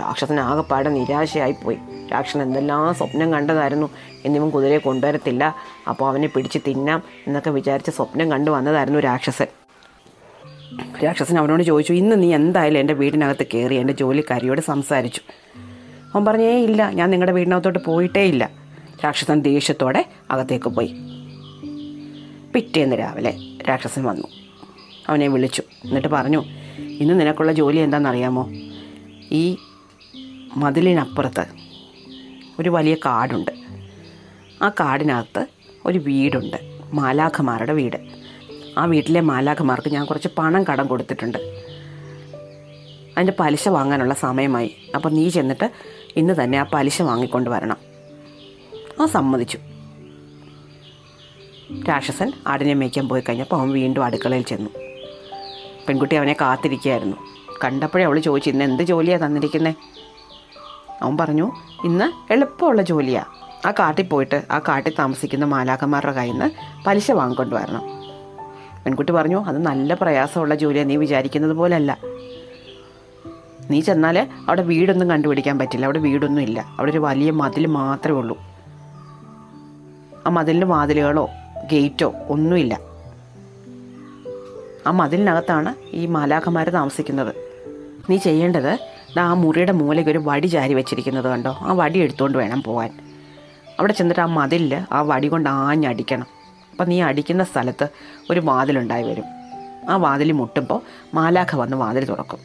രാക്ഷസൻ 0.00 0.40
ആകെപ്പാടെ 0.40 0.90
നിരാശയായിപ്പോയി. 0.90 1.78
രാക്ഷസൻ 2.12 2.42
എന്തെല്ലാം 2.42 2.94
സ്വപ്നം 2.94 3.32
കണ്ടതായിരുന്നു. 3.32 3.90
എന്നിവൻ 4.24 4.50
കുതിരയെ 4.50 4.78
കൊണ്ടുവരത്തില്ല. 4.78 5.54
അപ്പോൾ 5.88 6.08
അവനെ 6.08 6.28
പിടിച്ച് 6.28 6.58
തിന്നാം 6.66 7.02
എന്നൊക്കെ 7.26 7.50
വിചാരിച്ച് 7.50 7.90
സ്വപ്നം 7.90 8.30
കണ്ടു 8.30 8.50
വന്നതായിരുന്നു 8.50 8.98
രാക്ഷസൻ. 8.98 9.46
രാക്ഷസൻ 11.04 11.38
അവനോട് 11.38 11.62
ചോദിച്ചു 11.62 11.92
ഇന്ന് 11.92 12.22
നീ 12.22 12.34
എന്തായാലും 12.34 12.80
എന്റെ 12.80 12.94
വീടിനകത്ത് 12.94 13.46
കയറി 13.54 13.74
എന്റെ 13.74 13.92
ജോലിക്കാരിയോട് 13.92 14.60
സംസാരിച്ചു. 14.60 15.20
അവൻ 16.14 16.24
പറഞ്ഞേ 16.24 16.50
ഇല്ല 16.50 16.90
ഞാൻ 16.90 17.10
നിങ്ങളുടെ 17.10 17.32
വീടിനകത്തോട്ട് 17.32 17.78
പോയിട്ടേ 17.78 18.22
ഇല്ല. 18.22 18.50
രാക്ഷസൻ 19.04 19.40
ദേഷ്യത്തോടെ 19.40 20.04
അകത്തേക്ക് 20.30 20.68
പോയി. 20.68 20.94
പിറ്റേന്ന് 22.54 22.98
രാവിലെ 22.98 23.34
രാക്ഷസൻ 23.68 24.04
വന്നു. 24.04 24.28
അവനെ 25.08 25.28
വിളിച്ചു. 25.28 25.62
എന്നിട്ട് 25.84 26.08
പറഞ്ഞു 26.08 26.44
ഇന്ന് 26.78 27.20
നിനക്കുള്ള 27.20 27.52
ജോലി 27.52 27.78
എന്താണെന്നറിയാമോ? 27.78 28.48
ഈ 29.32 29.56
മതിലിനപ്പുറത്ത് 30.56 31.67
ഒരു 32.60 32.70
വലിയ 32.70 32.94
കാടുണ്ട്. 32.94 33.50
ആ 34.62 34.68
കാടിനകത്ത് 34.68 35.46
ഒരു 35.86 35.98
വീടുണ്ട്. 35.98 36.56
മാലാഖമാരുടെ 36.92 37.72
വീട്. 37.72 37.96
ആ 38.78 38.84
വീട്ടിലെ 38.84 39.20
മാലാഖമാർക്ക് 39.20 39.88
ഞാൻ 39.88 40.06
കുറച്ച് 40.06 40.28
പണം 40.38 40.64
കടം 40.64 40.86
കൊടുത്തിട്ടുണ്ട്. 40.86 41.38
അതിന്റെ 43.16 43.32
പലിശ 43.40 43.68
വാങ്ങാനുള്ള 43.68 44.14
സമയമായി. 44.14 44.74
അപ്പോൾ 44.94 45.08
നീ 45.08 45.28
ചെന്നിട്ട് 45.28 45.70
ഇന്ന് 46.16 46.44
തന്നെ 46.44 46.58
ആ 46.58 46.62
പലിശ 46.62 47.02
വാങ്ങിക്കൊണ്ട് 47.02 47.50
വരണം. 47.50 47.76
ആ 49.00 49.06
സമ്മതിച്ചു. 49.06 49.58
രാക്ഷസൻ 51.88 52.32
ആടിനെ 52.46 52.74
മേയ്ക്കാൻ 52.74 53.08
പോയി 53.08 53.22
കഴിഞ്ഞപ്പോൾ 53.28 53.56
അവൻ 53.56 53.72
വീണ്ടും 53.72 54.04
അടുക്കളയിൽ 54.04 54.42
ചെന്നു. 54.42 54.70
പെൺകുട്ടി 55.88 56.16
അവനെ 56.16 56.36
കാത്തിരിക്കുകയായിരുന്നു. 56.40 57.16
കണ്ടപ്പോഴേ 57.64 58.04
അവൾ 58.04 58.18
ചോദിച്ചു 58.18 58.50
ഇന്ന് 58.50 58.64
എന്ത് 58.64 58.82
ജോലിയാണ് 58.82 59.26
തന്നിരിക്കുന്നത് 59.26 59.74
അവൻ 61.02 61.16
പറഞ്ഞു 61.16 61.52
ഇന്ന് 61.84 62.32
എളുപ്പമുള്ള 62.32 62.82
ജോലിയാണ് 62.82 63.38
ആ 63.68 63.70
കാട്ടിൽ 63.70 64.06
പോയിട്ട് 64.06 64.42
ആ 64.50 64.58
കാട്ടിൽ 64.58 64.92
താമസിക്കുന്ന 64.98 65.44
മാലാഖന്മാരുടെ 65.44 66.12
കയ്യിൽ 66.12 66.32
നിന്ന് 66.32 66.50
പലിശ 66.86 67.10
വാങ്ങിക്കൊണ്ട് 67.10 67.54
വരണം. 67.54 67.82
പെൺകുട്ടി 68.84 69.12
പറഞ്ഞു 69.12 69.44
അത് 69.44 69.58
നല്ല 69.58 69.94
പ്രയാസമുള്ള 69.94 70.54
ജോലിയാണ് 70.54 70.90
നീ 70.90 70.96
വിചാരിക്കുന്നത് 70.96 71.52
പോലല്ല. 71.52 71.98
നീ 73.70 73.80
ചെന്നാൽ 73.80 74.28
അവിടെ 74.48 74.62
വീടൊന്നും 74.62 75.10
കണ്ടുപിടിക്കാൻ 75.10 75.58
പറ്റില്ല 75.58 75.84
അവിടെ 75.84 75.98
വീടൊന്നും 75.98 76.42
ഇല്ല. 76.42 76.60
അവിടെ 76.78 76.90
ഒരു 76.90 76.98
വലിയ 76.98 77.30
മതിൽ 77.30 77.66
മാത്രമേ 77.66 78.18
ഉള്ളൂ. 78.18 78.38
ആ 80.26 80.30
മതിലിന് 80.30 80.64
വാതിലുകളോ 80.64 81.28
ഗേറ്റോ 81.72 82.14
ഒന്നുമില്ല. 82.28 82.80
ആ 84.86 84.90
മതിലിനകത്താണ് 84.90 85.74
ഈ 85.92 86.06
മാലാഖമാർ 86.06 86.68
താമസിക്കുന്നത്. 86.68 87.34
നീ 88.10 88.16
ചെയ്യേണ്ടത് 88.16 88.78
ആ 89.20 89.34
മുറിയുടെ 89.34 89.72
മൂലയ്ക്ക് 89.72 90.10
ഒരു 90.10 90.18
വടി 90.18 90.46
ചാരി 90.46 90.74
വെച്ചിരിക്കുന്നത് 90.74 91.24
കണ്ടോ? 91.24 91.58
ആ 91.60 91.72
വടി 91.72 91.98
എടുത്തുകൊണ്ട് 91.98 92.38
വേണം 92.38 92.62
പോകാൻ 92.62 93.08
അവിടെ 93.80 93.92
ചെന്നിട്ട് 93.92 94.20
ആ 94.20 94.26
മതിൽ 94.26 94.82
ആ 94.92 95.02
വടി 95.02 95.28
കൊണ്ട് 95.28 95.50
ആഞ്ഞടിക്കണം. 95.50 96.26
അപ്പം 96.70 96.88
നീ 96.88 97.02
അടിക്കുന്ന 97.02 97.44
സ്ഥലത്ത് 97.44 97.88
ഒരു 98.30 98.40
വാതിലുണ്ടായി 98.40 99.02
വരും. 99.02 99.24
ആ 99.90 99.96
വാതിൽ 99.96 100.32
മുട്ടുമ്പോൾ 100.32 100.80
മാലാഖ 101.14 101.56
വന്ന് 101.56 101.76
വാതിൽ 101.76 102.04
തുറക്കും. 102.04 102.38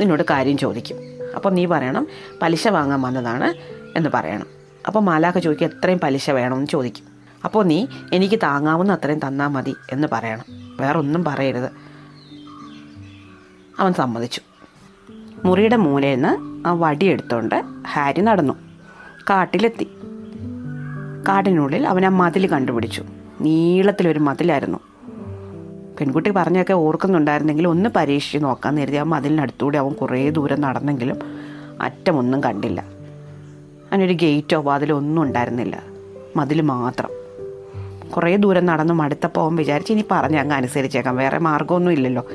നിന്നോട് 0.00 0.22
കാര്യം 0.30 0.58
ചോദിക്കും. 0.58 0.96
അപ്പോൾ 1.34 1.52
നീ 1.52 1.66
പറയണം 1.66 2.06
പലിശ 2.42 2.68
വാങ്ങാൻ 2.68 3.02
വന്നതാണ് 3.02 3.54
എന്ന് 3.96 4.10
പറയണം. 4.14 4.46
അപ്പോൾ 4.86 5.00
മാലാഖ 5.00 5.38
ചോദിക്കുക 5.38 5.66
എത്രയും 5.66 6.00
പലിശ 6.00 6.30
വേണമെന്ന് 6.30 6.66
ചോദിക്കും. 6.66 7.04
അപ്പോൾ 7.44 7.64
നീ 7.64 7.86
എനിക്ക് 8.12 8.38
താങ്ങാവുന്ന 8.42 8.92
അത്രയും 8.92 9.18
തന്നാൽ 9.18 9.48
മതി 9.48 9.74
എന്ന് 9.92 10.08
പറയണം. 10.12 10.44
വേറൊന്നും 10.80 11.24
പറയരുത്. 11.24 11.70
അവൻ 13.78 13.92
സമ്മതിച്ചു. 13.92 14.40
മുറിയുടെ 15.44 15.76
മൂലയിൽ 15.76 16.14
നിന്ന് 16.14 16.68
ആ 16.68 16.72
വടി 16.72 17.06
എടുത്തുകൊണ്ട് 17.06 17.62
ഹാരി 17.92 18.20
നടന്നു. 18.20 18.54
കാട്ടിലെത്തി. 19.30 19.84
കാടിനുള്ളിൽ 21.28 21.86
അവൻ 21.86 22.06
ആ 22.06 22.08
മതിൽ 22.08 22.46
കണ്ടുപിടിച്ചു. 22.46 23.04
നീളത്തിലൊരു 23.40 24.18
മതിലായിരുന്നു. 24.18 24.78
പെൺകുട്ടി 26.00 26.30
പറഞ്ഞൊക്കെ 26.30 26.72
ഓർക്കുന്നുണ്ടായിരുന്നെങ്കിൽ 26.72 27.68
ഒന്ന് 27.68 27.90
പരീക്ഷിച്ച് 27.96 28.44
നോക്കാൻ 28.44 28.74
നേരത്തെ 28.74 28.98
ആ 28.98 29.02
മതിലിനടുത്തൂടെ 29.02 29.78
അവൻ 29.78 29.92
കുറേ 29.92 30.30
ദൂരം 30.30 30.60
നടന്നെങ്കിലും 30.60 31.16
അറ്റമൊന്നും 31.80 32.44
കണ്ടില്ല. 32.44 32.84
അതിനൊരു 33.92 34.12
ഗേറ്റോ 34.12 34.60
വാതിലോ 34.60 34.96
ഒന്നും 34.96 35.22
ഉണ്ടായിരുന്നില്ല. 35.22 35.82
മതിൽ 36.36 36.60
മാത്രം. 36.60 37.08
കുറേ 38.10 38.36
ദൂരം 38.36 38.66
നടന്നും 38.66 38.96
മടുത്തപ്പോൾ 38.96 39.40
അവൻ 39.40 39.56
വിചാരിച്ച് 39.56 39.92
ഇനി 39.92 40.04
പറഞ്ഞ് 40.10 40.36
അങ്ങ് 40.36 40.56
അനുസരിച്ചേക്കാം. 40.56 41.16
വേറെ 41.16 41.38
മാർഗമൊന്നും 41.38 41.92
ഇല്ലല്ലോ. 41.92 42.26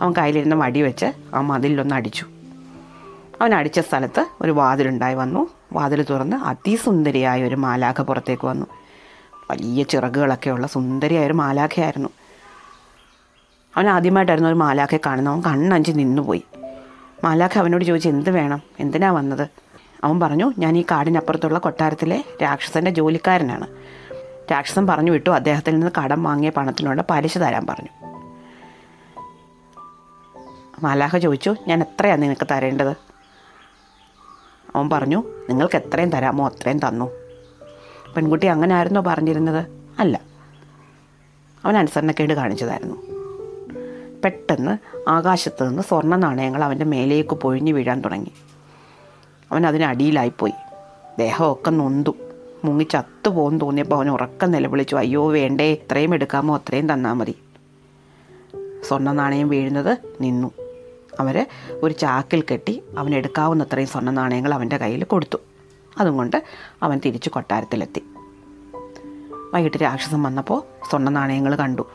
അവൻ 0.00 0.14
കയ്യിലിരുന്ന 0.18 0.54
വടി 0.54 0.82
വെച്ച് 0.82 1.12
ആ 1.34 1.40
മതിലൊന്ന് 1.40 1.94
അടിച്ചു. 1.94 2.26
അവൻ 3.40 3.54
അടിച്ച 3.54 3.80
സ്ഥലത്ത് 3.80 4.26
ഒരു 4.40 4.50
വാതിലുണ്ടായി 4.50 5.14
വന്നു. 5.14 5.48
വാതിൽ 5.72 6.02
തുറന്ന് 6.02 6.36
അതിസുന്ദരിയായ 6.36 7.42
ഒരു 7.42 7.54
മാലാഖ 7.54 8.00
പുറത്തേക്ക് 8.00 8.46
വന്നു. 8.46 8.66
വലിയ 9.50 9.82
ചിറകുകളൊക്കെയുള്ള 9.82 10.66
സുന്ദരിയായ 10.66 11.26
ഒരു 11.26 11.32
മാലാഖയായിരുന്നു. 11.32 12.08
അവൻ 13.76 13.88
ആദ്യമായിട്ടായിരുന്നു 13.88 14.48
ഒരു 14.48 14.56
മാലാഖയെ 14.56 14.98
കാണുന്നത്. 15.06 15.34
അവൻ 15.34 15.42
കണ്ണഞ്ചി 15.42 15.92
നിന്നുപോയി. 15.92 16.44
മാലാഖ 17.24 17.58
അവനോട് 17.58 17.84
ചോദിച്ചു 17.84 18.08
എന്ത് 18.08 18.30
വേണം? 18.30 18.62
എന്തിനാ 18.80 19.10
വന്നത്? 19.10 19.48
അവൻ 20.04 20.20
പറഞ്ഞു 20.20 20.52
ഞാൻ 20.58 20.76
ഈ 20.76 20.82
കാടിനപ്പുറത്തുള്ള 20.82 21.58
കൊട്ടാരത്തിലെ 21.58 22.24
രാക്ഷസന്റെ 22.42 22.90
ജോലിക്കാരനാണ്. 22.90 23.66
രാക്ഷസൻ 24.52 24.86
പറഞ്ഞു 24.86 25.12
വിട്ടു. 25.12 25.30
അദ്ദേഹത്തിൽ 25.30 25.74
നിന്ന് 25.74 25.90
കടം 26.00 26.22
വാങ്ങിയ 26.22 26.50
പണത്തിനുള്ള 26.50 27.04
പലിശ 27.10 27.38
തരാൻ 27.38 27.66
പറഞ്ഞു. 27.66 28.05
മാലാഖ 30.82 31.16
ചോദിച്ചു 31.16 31.54
ഞാൻ 31.68 31.80
എത്രയാണ് 31.80 32.22
നിനക്ക് 32.22 32.46
തരേണ്ടത്? 32.50 32.96
അവൻ 34.76 34.90
പറഞ്ഞു 34.90 35.24
നിങ്ങൾക്ക് 35.48 35.76
എത്രയും 35.76 36.10
തരാമോ 36.10 36.46
അത്രയും 36.46 36.78
തന്നു. 36.78 37.10
പെൺകുട്ടി 38.16 38.46
അങ്ങനെ 38.46 38.74
ആയിരുന്നോ 38.74 39.00
പറഞ്ഞിരുന്നത്? 39.00 39.66
അല്ല. 39.98 40.20
അവൻ 41.64 41.76
അനുസരണക്കേട് 41.76 42.34
കാണിച്ചതായിരുന്നു. 42.34 42.96
പെട്ടെന്ന് 44.24 44.78
ആകാശത്ത് 45.08 45.68
നിന്ന് 45.68 45.82
സ്വർണ 45.82 46.16
നാണയങ്ങൾ 46.16 46.64
അവന്റെ 46.64 46.84
മേലേക്ക് 46.84 47.30
പൊഴിഞ്ഞു 47.30 47.72
വീഴാൻ 47.72 48.00
തുടങ്ങി. 48.00 48.32
അവൻ 49.52 49.66
അതിനടിയിലായിപ്പോയി 49.66 50.52
ദേഹമൊക്കെ 51.18 51.70
നൊന്തു. 51.70 52.14
മുങ്ങി 52.64 52.84
ചത്തു 52.84 53.28
പോകുന്നു 53.28 53.64
തോന്നിയപ്പോൾ 53.64 53.96
അവൻ 53.96 54.10
ഉറക്കം 54.10 54.50
നിലവിളിച്ചു 54.50 54.96
അയ്യോ 54.96 55.32
വേണ്ടേ 55.32 55.72
ഇത്രയും 55.72 56.14
എടുക്കാമോ 56.14 56.56
അത്രയും 56.56 56.92
തന്നാൽ 56.92 57.12
മതി. 57.12 57.34
സ്വർണ 58.88 59.12
നാണയം 59.12 59.48
വീഴുന്നത് 59.48 59.98
നിന്നു. 60.20 60.65
അവർ 61.20 61.46
ഒരു 61.82 61.94
ചാക്കിൽ 61.94 62.44
കെട്ടി 62.52 62.82
അവൻ 62.98 63.14
എടുക്കാവുന്നത്രയും 63.14 63.88
സ്വർണ 63.88 64.10
നാണയങ്ങൾ 64.10 64.54
അവന്റെ 64.54 64.76
കയ്യിൽ 64.76 65.04
കൊടുത്തു. 65.04 65.38
അതുകൊണ്ട് 65.98 66.42
അവൻ 66.82 67.00
തിരിച്ചു 67.06 67.30
കൊട്ടാരത്തിലെത്തി. 67.30 68.04
വൈകിട്ട് 69.54 69.76
രാക്ഷസൻ 69.82 70.22
വന്നപ്പോൾ 70.22 70.62
സ്വർണ 70.90 71.08
നാണയങ്ങൾ 71.08 71.54
കണ്ടു. 71.54 71.86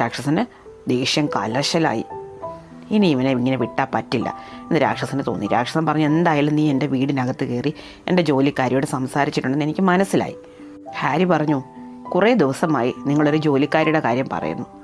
രാക്ഷസന് 0.00 0.70
ദേഷ്യം 0.90 1.26
കലശലായി. 1.26 2.04
ഇനി 2.90 3.06
ഇവനെ 3.06 3.30
ഇങ്ങനെ 3.30 3.56
വിട്ടാൽ 3.56 3.86
പറ്റില്ല 3.94 4.38
എന്ന് 4.62 4.82
രാക്ഷസന് 4.82 5.22
തോന്നി. 5.26 5.46
രാക്ഷസൻ 5.46 5.86
പറഞ്ഞു 5.86 6.06
എന്തായാലും 6.06 6.56
നീ 6.56 6.70
എന്റെ 6.70 6.86
വീടിനകത്ത് 6.86 7.44
കയറി 7.44 7.74
എന്റെ 8.08 8.22
ജോലിക്കാരിയോട് 8.22 8.86
സംസാരിച്ചിട്ടുണ്ടെന്ന് 8.86 9.64
എനിക്ക് 9.64 9.80
മനസ്സിലായി. 9.80 10.36
ഹാരി 10.98 11.24
പറഞ്ഞു 11.24 11.62
കുറേ 12.14 12.34
ദിവസമായി 12.34 12.94
നിങ്ങളൊരു 12.98 13.36
ജോലിക്കാരിയുടെ 13.36 14.00
കാര്യം 14.00 14.28
പറയുന്നു. 14.32 14.79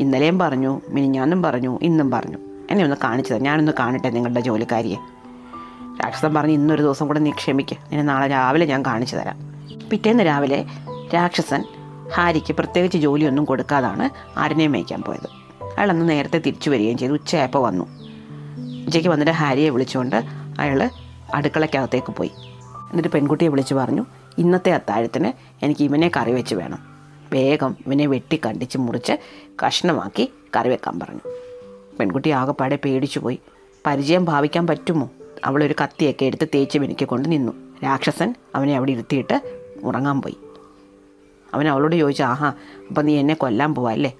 ഇന്നലെയും 0.00 0.38
പറഞ്ഞു 0.38 0.80
മിനിഞ്ഞാന്നും 0.88 1.42
പറഞ്ഞു 1.42 1.78
ഇന്നും 1.82 2.10
പറഞ്ഞു. 2.10 2.38
എന്നെ 2.70 2.84
ഒന്ന് 2.84 2.96
കാണിച്ചു 3.04 3.32
തരാം. 3.32 3.42
ഞാനൊന്ന് 3.42 3.72
കാണട്ടെ 3.78 4.10
നിങ്ങളുടെ 4.10 4.40
ജോലിക്കാരിയെ. 4.40 4.96
രാക്ഷസൻ 6.04 6.34
പറഞ്ഞ് 6.34 6.52
ഇന്നൊരു 6.52 6.82
ദിവസം 6.82 7.06
കൂടെ 7.06 7.18
നീ 7.18 7.30
ക്ഷമിക്കുക 7.30 7.76
നിന്നെ 7.82 8.02
നാളെ 8.02 8.28
രാവിലെ 8.28 8.66
ഞാൻ 8.66 8.86
കാണിച്ചു 8.86 9.16
തരാം. 9.16 9.36
പിറ്റേന്ന് 9.90 10.26
രാവിലെ 10.26 10.64
രാക്ഷസൻ 11.14 11.64
ഹാരിക്ക് 12.14 12.52
പ്രത്യേകിച്ച് 12.52 12.98
ജോലിയൊന്നും 12.98 13.44
കൊടുക്കാതാണ് 13.44 14.10
ആരനെയും 14.38 14.72
മേയ്ക്കാൻ 14.72 15.02
പോയത്. 15.02 15.28
അയാൾ 15.64 15.90
അന്ന് 15.90 16.08
നേരത്തെ 16.08 16.38
തിരിച്ചു 16.38 16.70
വരികയും 16.70 16.98
ചെയ്തു. 16.98 17.12
ഉച്ചയായപ്പോൾ 17.12 17.58
വന്നു. 17.58 17.84
ഉച്ചയ്ക്ക് 18.86 19.08
വന്നിട്ട് 19.08 19.32
ഹാരിയെ 19.32 19.70
വിളിച്ചുകൊണ്ട് 19.70 20.22
അയാൾ 20.58 20.90
അടുക്കളയ്ക്കകത്തേക്ക് 21.34 22.12
പോയി. 22.12 22.30
എന്നിട്ട് 22.90 23.08
പെൺകുട്ടിയെ 23.08 23.48
വിളിച്ച് 23.48 23.74
പറഞ്ഞു 23.74 24.06
ഇന്നത്തെ 24.38 24.72
അത്താഴത്തിന് 24.72 25.32
എനിക്ക് 25.64 25.84
ഇവനെ 25.84 26.10
കറി 26.16 26.32
വെച്ച് 26.32 26.54
വേണം. 26.54 26.95
വേഗം 27.32 27.76
ഇവനെ 27.86 28.06
വെട്ടി 28.06 28.40
കണ്ടിച്ച് 28.46 28.78
മുറിച്ച് 28.78 29.12
കഷ്ണമാക്കി 29.66 30.32
കറി 30.56 30.68
വെക്കാൻ 30.68 31.00
പറഞ്ഞു. 31.00 31.20
പെൺകുട്ടി 31.98 32.30
ആകെപ്പാടെ 32.30 32.78
പേടിച്ചു 32.84 33.18
പോയി. 33.18 33.38
പരിചയം 33.86 34.24
ഭാവിക്കാൻ 34.24 34.66
പറ്റുമോ? 34.66 35.10
അവളൊരു 35.44 35.74
കത്തിയൊക്കെ 35.82 36.24
എടുത്ത് 36.24 36.48
തേച്ച് 36.54 36.78
മിനുക്കി 36.78 37.04
കൊണ്ട് 37.04 37.32
നിന്നു. 37.32 37.52
രാക്ഷസൻ 37.84 38.34
അവനെ 38.54 38.76
അവിടെ 38.76 38.92
ഇരുത്തിയിട്ട് 38.92 39.40
ഉറങ്ങാൻ 39.84 40.22
പോയി. 40.22 40.36
അവൻ 41.54 41.68
അവളോട് 41.68 41.96
ചോദിച്ചു 41.96 42.22
ആഹാ 42.22 42.52
അപ്പം 42.88 43.06
നീ 43.06 43.16
എന്നെ 43.16 43.34
കൊല്ലാൻ 43.34 43.74
പോവാ 43.74 43.92
അല്ലേ? 43.92 44.14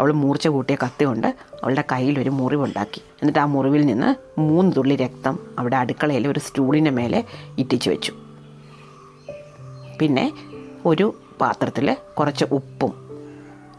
അവൾ 0.00 0.12
മൂർച്ച 0.12 0.48
കൂട്ടിയ 0.48 0.76
കത്തി 0.84 1.04
കൊണ്ട് 1.04 1.26
അവളുടെ 1.62 1.84
കയ്യിൽ 1.92 2.20
ഒരു 2.20 2.30
മുറിവുണ്ടാക്കി. 2.30 2.98
എന്നിട്ട് 2.98 3.38
ആ 3.38 3.44
മുറിവിൽ 3.44 3.86
നിന്ന് 3.86 4.40
മൂന്ന് 4.40 4.76
തുള്ളി 4.76 4.96
രക്തം 4.96 5.38
അവിടെ 5.58 5.76
അടുക്കളയിൽ 5.76 6.28
ഒരു 6.28 6.38
സ്റ്റൂളിന്റെ 6.38 6.90
മേലെ 6.90 7.24
ഇറ്റിച്ചു 7.58 7.90
വെച്ചു. 7.90 8.12
പിന്നെ 10.00 10.32
ഒരു 10.86 11.14
പാത്രത്തിൽ 11.40 11.96
കുറച്ച് 12.18 12.44
ഉപ്പും 12.44 12.94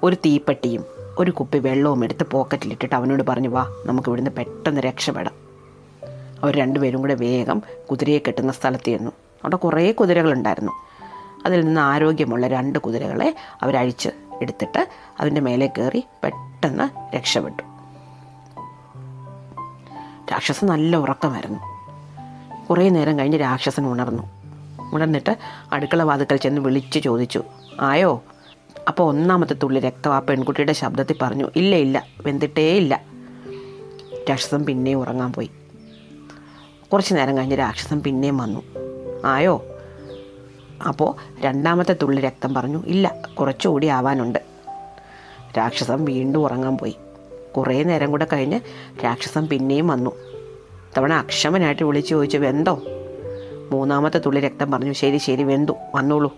ഒരു 0.04 0.16
തീപ്പെട്ടിയും 0.16 0.86
ഒരു 1.20 1.32
കുപ്പി 1.32 1.58
വെള്ളവും 1.58 2.04
എടുത്ത് 2.04 2.26
പോക്കറ്റിലിട്ടിട്ട് 2.32 2.96
അവനോട് 2.96 3.24
പറഞ്ഞു 3.24 3.50
വാ 3.50 3.74
നമുക്ക് 3.86 4.10
ഇവിടുന്ന് 4.10 4.32
പെട്ടെന്ന് 4.32 4.82
രക്ഷപ്പെടാം. 4.82 5.34
അവർ 6.44 6.56
രണ്ടുപേരും 6.56 7.02
കൂടെ 7.02 7.16
വേഗം 7.16 7.62
കുതിരയെ 7.92 8.20
കെട്ടുന്ന 8.20 8.52
സ്ഥലത്ത് 8.52 8.84
ചെന്നു. 8.84 9.12
അവിടെ 9.12 9.56
കുറേ 9.56 9.92
കുതിരകളുണ്ടായിരുന്നു. 9.92 10.72
അതിൽ 11.46 11.66
നിന്ന് 11.66 11.82
ആരോഗ്യമുള്ള 11.82 12.48
രണ്ട് 12.48 12.80
കുതിരകളെ 12.80 13.36
അവരഴിച്ച് 13.62 14.10
എടുത്തിട്ട് 14.42 14.88
അതിന്റെ 15.20 15.42
മേലെ 15.42 15.72
കയറി 15.78 16.04
പെട്ടെന്ന് 16.24 17.16
രക്ഷപ്പെട്ടു. 17.16 17.64
രാക്ഷസൻ 20.32 20.68
നല്ല 20.68 20.98
ഉറക്കമായിരുന്നു. 20.98 21.60
കുറേ 22.70 22.90
നേരം 22.90 23.20
കഴിഞ്ഞ് 23.20 23.40
രാക്ഷസൻ 23.40 23.88
ഉണർന്നു. 23.88 24.35
ഉണർന്നിട്ട് 24.96 25.38
അടുക്കള 25.74 26.04
വാതുക്കൽ 26.04 26.38
ചെന്ന് 26.38 26.62
വിളിച്ച് 26.62 27.00
ചോദിച്ചു 27.00 27.44
ആയോ? 27.80 28.24
അപ്പോൾ 28.88 29.04
ഒന്നാമത്തെ 29.04 29.54
തുള്ളി 29.54 29.80
രക്തം 29.80 30.14
ആ 30.14 30.20
പെൺകുട്ടിയുടെ 30.20 30.74
ശബ്ദത്തിൽ 30.74 31.16
പറഞ്ഞു 31.22 31.52
ഇല്ല 31.56 31.76
ഇല്ല 31.76 32.06
വെന്തിട്ടേ 32.26 32.78
ഇല്ല. 32.78 33.02
രാക്ഷസം 34.30 34.66
പിന്നെയും 34.66 35.00
ഉറങ്ങാൻ 35.00 35.34
പോയി. 35.34 35.52
കുറച്ച് 36.94 37.16
നേരം 37.16 37.38
കഴിഞ്ഞ് 37.38 37.60
രാക്ഷസം 37.60 38.04
പിന്നെയും 38.04 38.38
വന്നു 38.38 38.62
ആയോ? 39.26 39.66
അപ്പോൾ 40.88 41.16
രണ്ടാമത്തെ 41.40 41.96
തുള്ളി 42.02 42.22
രക്തം 42.22 42.54
പറഞ്ഞു 42.54 42.84
ഇല്ല 42.86 43.14
കുറച്ചുകൂടി 43.40 43.88
ആവാനുണ്ട്. 43.88 44.40
രാക്ഷസം 45.58 46.06
വീണ്ടും 46.06 46.40
ഉറങ്ങാൻ 46.40 46.78
പോയി. 46.78 46.96
കുറേ 47.58 47.84
നേരം 47.84 48.12
കൂടെ 48.12 48.28
കഴിഞ്ഞ് 48.34 48.60
രാക്ഷസം 49.04 49.48
പിന്നെയും 49.48 49.88
വന്നു. 49.88 50.12
തവണ 50.98 51.14
അക്ഷമനായിട്ട് 51.14 51.84
വിളിച്ച് 51.84 52.10
ചോദിച്ചു 52.10 52.38
വെന്തോ? 52.38 52.82
മൂന്നാമത്തെ 53.72 54.22
തുള്ളി 54.26 54.42
രക്തം 54.42 54.72
പറഞ്ഞു 54.72 54.94
ശരി 54.94 55.18
ശരി 55.18 55.44
വെന്തു 55.44 55.72
വന്നോളൂ. 55.96 56.36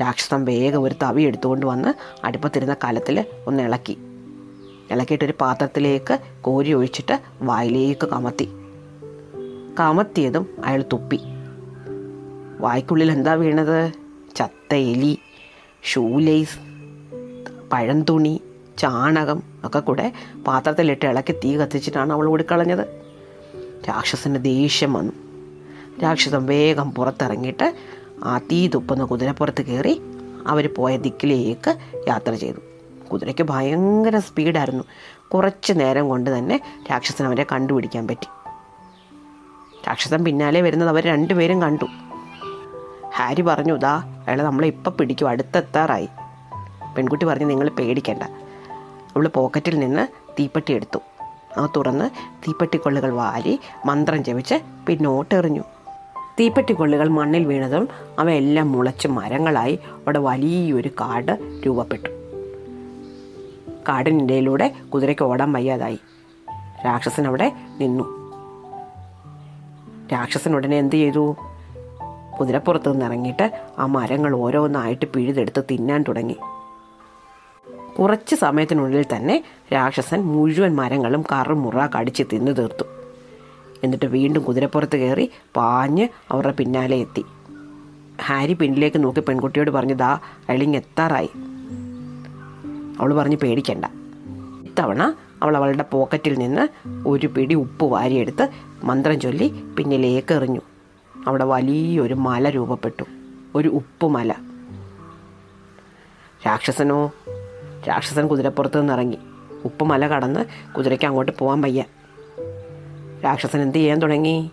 രാക്ഷസം 0.00 0.44
വേഗം 0.44 0.82
ഒരു 0.82 0.94
തവി 1.02 1.22
എടുത്തുകൊണ്ട് 1.22 1.66
വന്ന് 1.66 1.94
അടുപ്പത്തിരുന്ന 2.26 2.76
കലത്തിൽ 2.84 3.24
ഒന്ന് 3.46 3.62
ഇളക്കി. 3.62 3.98
ഇളക്കിയിട്ടൊരു 4.90 5.34
പാത്രത്തിലേക്ക് 5.40 6.18
കോരി 6.40 6.72
ഒഴിച്ചിട്ട് 6.72 7.20
വായിലേക്ക് 7.42 8.06
കമത്തി. 8.06 8.48
കമത്തിയതും 9.80 10.46
അയാൾ 10.64 10.84
തുപ്പി. 10.92 11.20
വായ്ക്കുള്ളിൽ 12.60 13.12
എന്താ 13.12 13.32
വീണത്? 13.32 13.92
ചത്ത 14.36 14.74
എലി 14.74 15.18
ഷൂലേസ് 15.82 16.58
പഴംതുണി 17.72 18.40
ചാണകം 18.78 19.42
ഒക്കെ 19.64 19.78
കൂടെ 19.78 20.12
പാത്രത്തിലിട്ട് 20.46 21.06
ഇളക്കി 21.06 21.32
തീ 21.32 21.56
കത്തിച്ചിട്ടാണ് 21.56 22.12
അവൾ 22.12 22.28
ഓടിക്കളഞ്ഞത് 22.28 22.86
രാക്ഷസന് 23.88 24.44
ദേഷ്യം 24.44 24.92
വന്നു. 24.92 25.27
രാക്ഷസൻ 26.02 26.46
വേഗം 26.46 26.90
പുറത്തിറങ്ങിയിട്ട് 26.90 27.74
ആ 28.24 28.38
തീ 28.38 28.68
തുപ്പുന്ന 28.68 29.04
കുതിരപ്പുറത്ത് 29.04 29.62
കയറി 29.62 30.02
അവർ 30.46 30.74
പോയ 30.74 30.96
ദിക്കിലേക്ക് 30.96 31.76
യാത്ര 32.08 32.34
ചെയ്തു. 32.34 32.56
കുതിരയ്ക്ക് 33.12 33.42
ഭയങ്കര 33.42 34.18
സ്പീഡായിരുന്നു. 34.18 34.84
കുറച്ച് 35.34 35.72
നേരം 35.72 36.08
കൊണ്ട് 36.08 36.38
തന്നെ 36.38 36.60
രാക്ഷസൻ 36.90 37.24
അവരെ 37.26 37.46
കണ്ടുപിടിക്കാൻ 37.52 38.08
പറ്റി. 38.08 38.26
രാക്ഷസൻ 39.88 40.24
പിന്നാലെ 40.24 40.60
വരുന്നത് 40.60 40.88
അവർ 40.88 41.04
രണ്ടുപേരും 41.04 41.62
കണ്ടു. 41.62 41.84
ഹാരി 43.16 43.42
പറഞ്ഞു 43.42 43.74
ഇതാ 43.74 44.22
അയാൾ 44.26 44.42
നമ്മളെ 44.42 44.68
ഇപ്പം 44.68 44.92
പിടിക്കും 44.92 45.28
അടുത്തെത്താറായി. 45.28 46.08
പെൺകുട്ടി 46.96 47.26
പറഞ്ഞു 47.26 47.46
നിങ്ങൾ 47.46 47.68
പേടിക്കേണ്ട. 47.68 48.22
അവൾ 49.16 49.28
പോക്കറ്റിൽ 49.28 49.78
നിന്ന് 49.78 50.08
തീപ്പെട്ടി 50.30 50.72
എടുത്തു. 50.72 50.98
ആ 51.58 51.68
തുറന്ന് 51.76 52.10
തീപ്പെട്ടിക്കൊള്ളുകൾ 52.30 53.10
വാരി 53.10 53.60
മന്ത്രം 53.86 54.24
ജപിച്ച് 54.24 54.54
പിന്നോട്ടെറിഞ്ഞു. 54.86 55.62
തീപ്പെട്ടിക്കൊള്ളുകൾ 56.40 57.08
മണ്ണിൽ 57.08 57.44
വീണതും 57.44 57.88
അവയെല്ലാം 58.18 58.72
മുളച്ച് 58.72 59.08
മരങ്ങളായി 59.08 59.74
അവിടെ 59.74 60.18
വലിയൊരു 60.18 60.88
കാട് 60.88 61.38
രൂപപ്പെട്ടു. 61.66 62.08
കാടിനിടയിലൂടെ 63.88 64.74
കുതിരയ്ക്ക് 64.94 65.22
ഓടാൻ 65.22 65.52
വയ്യാതായി. 65.52 65.98
രാക്ഷസൻ 66.86 67.26
അവിടെ 67.26 67.52
നിന്നു. 67.80 68.04
രാക്ഷസൻ 70.12 70.56
ഉടനെ 70.56 70.78
എന്ത് 70.78 70.96
ചെയ്തു? 70.96 71.36
കുതിരപ്പുറത്ത് 72.40 72.92
നിന്ന് 72.92 73.06
ഇറങ്ങിയിട്ട് 73.06 73.60
ആ 73.78 73.86
മരങ്ങൾ 73.86 74.36
ഓരോന്നായിട്ട് 74.36 75.06
പിഴുതെടുത്ത് 75.06 75.62
തിന്നാൻ 75.70 76.04
തുടങ്ങി. 76.08 76.36
കുറച്ച് 77.98 78.36
സമയത്തിനുള്ളിൽ 78.36 79.04
തന്നെ 79.16 79.44
രാക്ഷസൻ 79.72 80.20
മുഴുവൻ 80.20 80.74
മരങ്ങളും 80.74 81.24
കറുമുറ 81.32 81.86
കടിച്ച് 81.86 82.22
തിന്നു 82.32 82.52
തീർത്തു. 82.52 82.97
എന്നിട്ട് 83.84 84.06
വീണ്ടും 84.06 84.42
കുതിരപ്പുറത്ത് 84.42 84.96
കയറി 84.96 85.30
പാഞ്ഞ് 85.56 86.08
അവരുടെ 86.30 86.52
പിന്നാലെ 86.52 86.96
എത്തി. 86.96 87.24
ഹാരി 88.22 88.52
പിന്നിലേക്ക് 88.52 89.04
നോക്കി 89.04 89.20
പെൺകുട്ടിയോട് 89.20 89.70
പറഞ്ഞു 89.70 89.94
ദാ 89.94 90.18
അയളിങ് 90.48 90.76
എത്താറായി. 90.76 91.30
അവൾ 93.00 93.14
പറഞ്ഞു 93.14 93.36
പേടിക്കണ്ട. 93.36 93.84
ഇത്തവണ 94.64 95.14
അവൾ 95.42 95.56
അവളുടെ 95.56 95.82
പോക്കറ്റിൽ 95.82 96.34
നിന്ന് 96.34 96.68
ഒരു 97.08 97.26
പിടി 97.26 97.54
ഉപ്പ് 97.54 97.84
വാരിയെടുത്ത് 97.84 98.48
മന്ത്രം 98.84 99.20
ചൊല്ലി 99.20 99.48
പിന്നിലേക്ക് 99.48 100.34
എറിഞ്ഞു. 100.34 100.60
അവിടെ 101.26 101.44
വലിയൊരു 101.44 102.14
മല 102.14 102.50
രൂപപ്പെട്ടു. 102.50 103.04
ഒരു 103.54 103.68
ഉപ്പ് 103.68 104.06
മല. 104.06 104.34
രാക്ഷസനോ 106.46 107.12
രാക്ഷസൻ 107.88 108.26
കുതിരപ്പുറത്ത് 108.26 108.80
നിന്ന് 108.80 108.92
ഇറങ്ങി 108.92 109.18
ഉപ്പുമല 109.64 110.06
കടന്ന് 110.06 110.72
കുതിരയ്ക്ക് 110.72 111.06
അങ്ങോട്ട് 111.06 111.32
പോകാൻ 111.38 111.60
വയ്യ. 111.60 111.84
രാക്ഷസൻ 113.24 113.62
എന്ത് 113.62 113.78
ചെയ്യാൻ 113.78 113.98
തുടങ്ങി? 113.98 114.50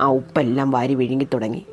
ആ 0.00 0.06
ഉപ്പെല്ലാം 0.06 0.70
വാരി 0.70 0.94
വിഴുങ്ങി 0.94 1.28
തുടങ്ങി. 1.34 1.66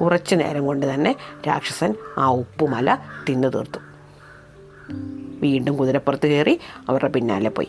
കുറച്ച് 0.00 0.34
നേരം 0.34 0.66
കൊണ്ട് 0.66 0.94
തന്നെ 0.94 1.16
രാക്ഷസൻ 1.48 1.94
ആ 2.18 2.28
ഉപ്പുമല 2.30 2.98
തിന്നു 3.28 3.48
തീർത്തു. 3.48 3.78
വീണ്ടും 5.40 5.76
കുതിരപ്പുറത്ത് 5.76 6.26
കയറി 6.26 6.60
അവരുടെ 6.88 7.10
പിന്നാലെ 7.10 7.50
പോയി. 7.50 7.68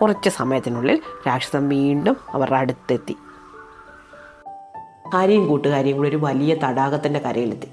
കുറച്ച് 0.00 0.30
സമയത്തിനുള്ളിൽ 0.30 1.00
രാക്ഷസൻ 1.26 1.68
വീണ്ടും 1.68 2.16
അവരുടെ 2.30 2.56
അടുത്തെത്തി. 2.56 3.16
ഹാരിയും 5.14 5.48
കൂട്ടുകാരിയും 5.48 5.96
കൂടി 5.96 6.08
ഒരു 6.08 6.16
വലിയ 6.16 6.54
തടാകത്തിന്റെ 6.54 7.20
കരയിലെത്തി. 7.20 7.68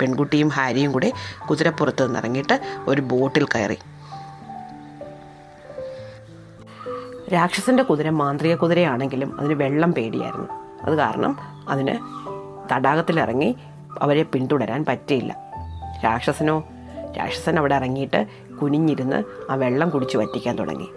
പെൺകുട്ടിയും 0.00 0.48
ഹാരിയും 0.48 0.92
കൂടി 0.92 1.12
കുതിരപ്പുറത്ത് 1.50 2.06
നിന്ന് 2.06 2.18
ഇറങ്ങിയിട്ട് 2.18 2.60
ഒരു 2.88 3.00
ബോട്ടിൽ 3.00 3.44
കയറി. 3.44 3.78
രാക്ഷസന്റെ 7.32 7.82
കുതിര 7.82 8.10
മാന്ത്രിക 8.10 8.54
കുതിരയാണെങ്കിലും 8.54 9.40
അതിന് 9.40 9.54
വെള്ളം 9.54 9.94
പേടിയായിരുന്നു. 9.94 10.48
അത് 10.82 10.94
കാരണം 10.94 11.36
അതിന് 11.68 11.96
തടാകത്തിലിറങ്ങി 12.72 13.56
അവരെ 14.02 14.22
പിന്തുടരാൻ 14.22 14.84
പറ്റിയില്ല. 14.84 15.36
രാക്ഷസനോ 16.04 16.64
രാക്ഷസൻ 17.18 17.58
അവിടെ 17.58 17.74
ഇറങ്ങിയിട്ട് 17.74 18.26
കുനിഞ്ഞിരുന്ന് 18.62 19.24
ആ 19.50 19.54
വെള്ളം 19.54 19.90
കുടിച്ച് 19.90 20.16
വറ്റിക്കാൻ 20.16 20.56
തുടങ്ങി. 20.56 20.88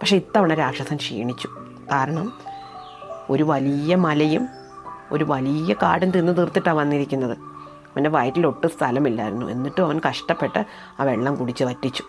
പക്ഷെ 0.00 0.16
ഇത്തവണ 0.16 0.54
രാക്ഷസൻ 0.54 0.96
ക്ഷീണിച്ചു. 0.96 1.48
കാരണം 1.92 2.32
ഒരു 3.30 3.42
വലിയ 3.42 3.94
മലയും 3.94 4.48
ഒരു 5.12 5.24
വലിയ 5.24 5.74
കാടും 5.82 6.10
തിന്ന് 6.10 6.36
തീർത്തിട്ടാണ് 6.36 6.76
വന്നിരിക്കുന്നത്. 6.76 7.38
അവന്റെ 7.38 8.10
വയറ്റിൽ 8.10 8.46
ഒട്ടും 8.46 8.70
സ്ഥലമില്ലായിരുന്നു. 8.70 9.46
എന്നിട്ടും 9.46 9.84
അവൻ 9.84 10.00
കഷ്ടപ്പെട്ട് 10.08 10.64
ആ 11.00 11.04
വെള്ളം 11.04 11.34
കുടിച്ച് 11.34 11.64
വറ്റിച്ചു. 11.64 12.02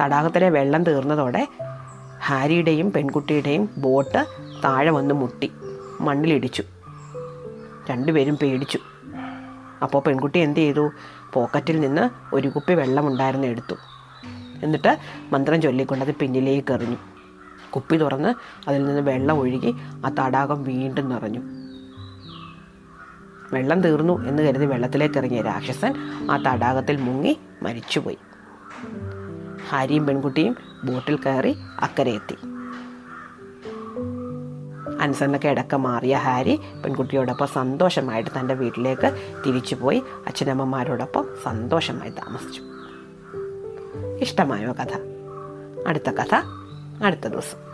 തടാകത്തിലെ 0.00 0.50
വെള്ളം 0.50 0.84
തീർന്നതോടെ 0.84 1.48
ഹാരിയുടെയും 2.24 2.92
പെൺകുട്ടിയുടെയും 2.92 3.68
ബോട്ട് 3.78 4.26
താഴെ 4.64 4.90
വന്ന് 4.90 5.14
മുട്ടി 5.14 5.52
മണ്ണിലിടിച്ചു. 6.00 6.62
രണ്ടുപേരും 7.90 8.36
പേടിച്ചു. 8.36 8.78
അപ്പോൾ 9.82 10.02
പെൺകുട്ടി 10.02 10.38
എന്ത് 10.38 10.60
ചെയ്തു? 10.60 10.90
പോക്കറ്റിൽ 11.32 11.80
നിന്ന് 11.80 12.34
ഒരു 12.34 12.48
കുപ്പി 12.48 12.74
വെള്ളമുണ്ടായിരുന്നു 12.74 13.46
എടുത്തു. 13.46 13.74
എന്നിട്ട് 14.62 14.98
മന്ത്രം 15.32 15.62
ചൊല്ലിക്കൊണ്ട് 15.62 16.04
അത് 16.04 16.14
പിന്നിലേക്ക് 16.14 16.72
എറിഞ്ഞു. 16.72 16.96
കുപ്പി 17.74 17.96
തുറന്ന് 17.96 18.34
അതിൽ 18.68 18.84
നിന്ന് 18.84 19.00
വെള്ളം 19.00 19.38
ഒഴുകി 19.38 19.74
ആ 20.06 20.10
തടാകം 20.18 20.64
വീണ്ടും 20.64 21.08
നിറഞ്ഞു. 21.08 21.40
വെള്ളം 23.52 23.80
തീർന്നു 23.80 24.26
എന്ന് 24.26 24.42
കരുതി 24.42 24.64
വെള്ളത്തിലേക്ക് 24.64 25.18
ഇറങ്ങിയ 25.18 25.42
രാക്ഷസൻ 25.42 25.94
ആ 26.30 26.36
തടാകത്തിൽ 26.36 26.96
മുങ്ങി 26.96 27.38
മരിച്ചുപോയി. 27.62 28.18
ഹാരിയും 29.74 30.06
പെൺകുട്ടിയും 30.06 30.56
ബോട്ടിൽ 30.84 31.16
കയറി 31.16 31.56
അക്കരെ 31.80 32.10
എത്തി. 32.10 32.36
അനുസരണക്ക് 35.00 35.48
ഇടക്ക 35.48 35.74
മാറിയ 35.74 36.16
ഹാരി 36.16 36.60
പെൺകുട്ടിയോടൊപ്പം 36.84 37.46
സന്തോഷമായിട്ട് 37.46 38.30
തന്റെ 38.38 38.54
വീട്ടിലേക്ക് 38.54 39.34
തിരിച്ചുപോയി 39.46 40.02
അച്ഛനമ്മമാരോടൊപ്പം 40.26 41.28
സന്തോഷമായി 41.42 42.10
താമസിച്ചു. 42.10 42.62
ഇഷ്ടമായോ 44.20 44.72
കഥ? 44.72 44.98
അടുത്ത 45.86 46.10
കഥ 46.10 46.34
അടുത്ത 47.04 47.26
ദിവസം. 47.28 47.73